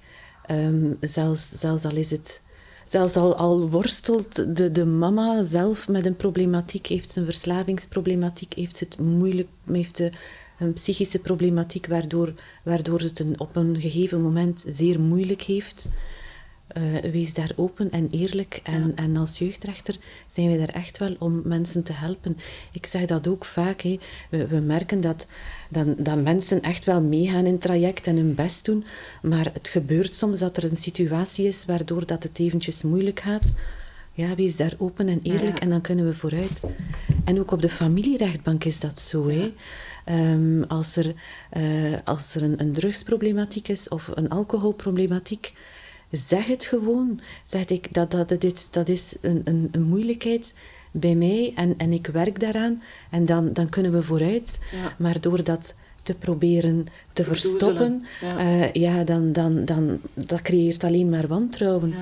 [0.47, 2.43] ehm, zelfs, zelfs al is het...
[2.85, 8.53] Zelfs al, al worstelt de, de mama zelf met een problematiek, heeft ze een verslavingsproblematiek,
[8.55, 10.11] heeft ze het moeilijk, heeft ze
[10.59, 12.35] een psychische problematiek waardoor,
[12.65, 15.89] waardoor ze het een, op een gegeven moment zeer moeilijk heeft.
[16.75, 18.61] Eh, wees daar open en eerlijk.
[18.63, 19.03] En, Ja.
[19.03, 19.97] en als jeugdrechter
[20.27, 22.37] zijn we daar echt wel om mensen te helpen.
[22.73, 23.83] Ik zeg dat ook vaak.
[24.31, 25.27] We, we merken dat,
[25.69, 28.85] dat, dat mensen echt wel meegaan in het traject en hun best doen.
[29.23, 33.55] Maar het gebeurt soms dat er een situatie is waardoor dat het eventjes moeilijk gaat.
[34.15, 35.61] Ja, wees daar open en eerlijk Ja.
[35.61, 36.65] en dan kunnen we vooruit.
[37.25, 39.31] En ook op de familierechtbank is dat zo.
[40.05, 41.15] Ehm, als er,
[41.51, 41.63] eh,
[42.05, 45.53] als er een, een drugsproblematiek is of een alcoholproblematiek,
[46.13, 47.21] zeg het gewoon.
[47.45, 50.55] Zeg ik, dat, dat, dat is, dat is een, een, een moeilijkheid
[50.91, 52.83] bij mij en, en ik werk daaraan.
[53.11, 54.61] En dan, dan kunnen we vooruit.
[54.73, 54.95] ja.
[54.99, 58.39] Maar door dat te proberen te verstoppen, Ja.
[58.39, 61.89] eh, ja, dan, dan, dan, dat creëert alleen maar wantrouwen.
[61.89, 61.97] Ja.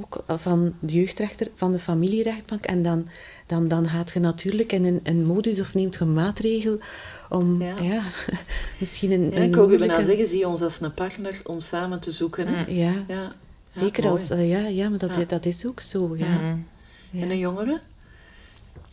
[0.00, 2.64] Ook van de jeugdrechter, van de familierechtbank.
[2.64, 3.08] En dan,
[3.46, 6.78] dan, dan gaat je natuurlijk in een, een modus of neemt je maatregel
[7.30, 7.74] om Ja.
[7.92, 8.02] ja.
[8.78, 12.00] misschien een, Ja, een ik wou moeilijke- zeggen, zie ons als een partner om samen
[12.00, 12.46] te zoeken.
[12.48, 12.64] hè.
[12.66, 13.32] Ja, Ja.
[13.74, 14.30] Zeker als...
[14.30, 16.26] eh, ja, ja, maar dat, dat is ook zo, ja.
[16.26, 17.22] Mhm.
[17.22, 17.80] En een jongere?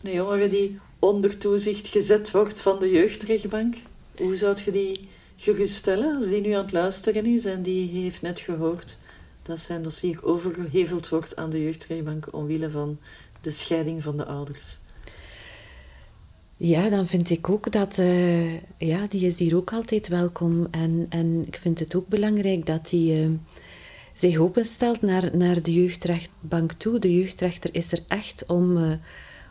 [0.02, 3.74] Een jongere die onder toezicht gezet wordt van de jeugdrechtbank.
[4.16, 5.00] Hoe zou je die
[5.36, 8.98] geruststellen als die nu aan het luisteren is en die heeft net gehoord
[9.42, 12.98] dat zijn dossier overgeheveld wordt aan de jeugdrechtbank omwille van
[13.40, 14.76] de scheiding van de ouders?
[16.56, 17.98] Ja, dan vind ik ook dat...
[17.98, 20.66] eh, ja, die is hier ook altijd welkom.
[20.70, 23.22] En, en ik vind het ook belangrijk dat die...
[23.22, 23.28] eh,
[24.12, 26.98] zich openstelt naar, naar de jeugdrechtbank toe.
[26.98, 28.90] De jeugdrechter is er echt om, eh,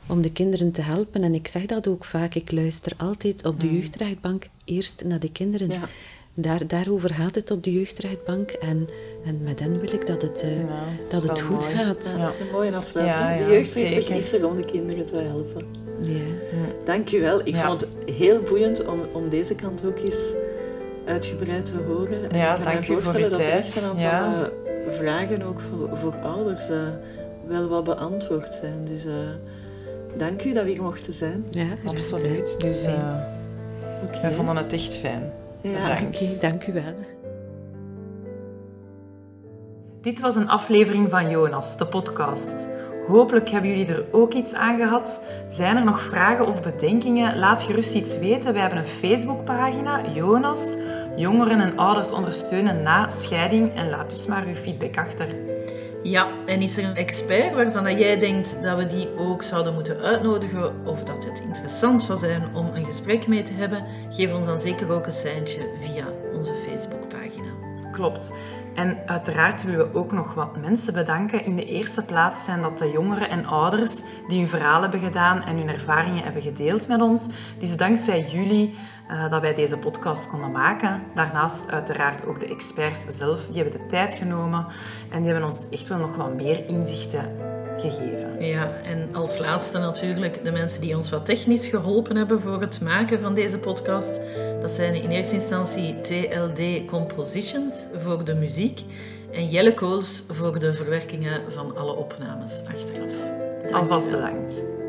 [0.07, 1.23] om de kinderen te helpen.
[1.23, 2.35] En ik zeg dat ook vaak.
[2.35, 3.73] Ik luister altijd op de Mm.
[3.73, 5.69] jeugdrechtbank eerst naar de kinderen.
[5.69, 5.89] Ja,
[6.33, 8.49] Daar, daarover gaat het op de jeugdrechtbank.
[8.51, 8.87] En,
[9.25, 11.75] en met hen wil ik dat het, eh, Ja, dat het goed mooi.
[11.75, 12.13] gaat.
[12.17, 13.47] ja, een mooie afsluiting.
[13.47, 15.65] De jeugdrechter is er om de kinderen te helpen.
[15.99, 16.19] Ja.
[16.85, 17.39] Dank u wel.
[17.39, 17.67] Ik Ja.
[17.67, 20.17] vond het heel boeiend om, om deze kant ook eens
[21.05, 22.29] uitgebreid te horen.
[22.31, 23.63] En Ja, ik kan dank me u voor voorstellen uw dat er tijd.
[23.63, 24.43] echt een aantal Ja.
[24.87, 26.77] eh, vragen ook voor, voor ouders eh,
[27.47, 28.85] wel wat beantwoord zijn.
[28.85, 29.13] Dus eh,
[30.17, 31.45] dank u dat we hier mochten zijn.
[31.49, 31.65] Ja.
[31.85, 32.61] Absoluut.
[32.61, 32.95] Dus Fijn.
[32.95, 33.15] eh,
[34.07, 34.21] Oké.
[34.21, 35.31] wij vonden het echt fijn.
[35.61, 35.97] ja.
[36.07, 36.93] Oké, dank u wel.
[40.01, 42.67] Dit was een aflevering van Jonas, de podcast.
[43.11, 45.23] Hopelijk hebben jullie er ook iets aan gehad.
[45.47, 47.39] Zijn er nog vragen of bedenkingen?
[47.39, 48.53] Laat gerust iets weten.
[48.53, 50.77] Wij hebben een Facebookpagina, Jonas.
[51.15, 53.75] Jongeren en ouders ondersteunen na scheiding.
[53.75, 55.27] En laat dus maar uw feedback achter.
[56.03, 59.73] Ja, en is er een expert waarvan dat jij denkt dat we die ook zouden
[59.73, 63.83] moeten uitnodigen of dat het interessant zou zijn om een gesprek mee te hebben?
[64.09, 67.49] Geef ons dan zeker ook een seintje via onze Facebookpagina.
[67.91, 68.33] Klopt.
[68.75, 71.45] En uiteraard willen we ook nog wat mensen bedanken.
[71.45, 75.43] In de eerste plaats zijn dat de jongeren en ouders die hun verhaal hebben gedaan
[75.43, 77.23] en hun ervaringen hebben gedeeld met ons.
[77.23, 78.75] Het is dankzij jullie
[79.07, 81.01] eh, dat wij deze podcast konden maken.
[81.15, 83.45] Daarnaast uiteraard ook de experts zelf.
[83.45, 84.65] Die hebben de tijd genomen
[85.09, 87.51] en die hebben ons echt wel nog wat meer inzichten
[87.81, 88.45] gegeven.
[88.45, 92.81] Ja, en als laatste natuurlijk de mensen die ons wat technisch geholpen hebben voor het
[92.81, 94.21] maken van deze podcast.
[94.61, 98.81] Dat zijn in eerste instantie TLD Compositions voor de muziek
[99.31, 103.13] en Jelle Kools voor de verwerkingen van alle opnames achteraf.
[103.71, 104.80] Alvast bedankt.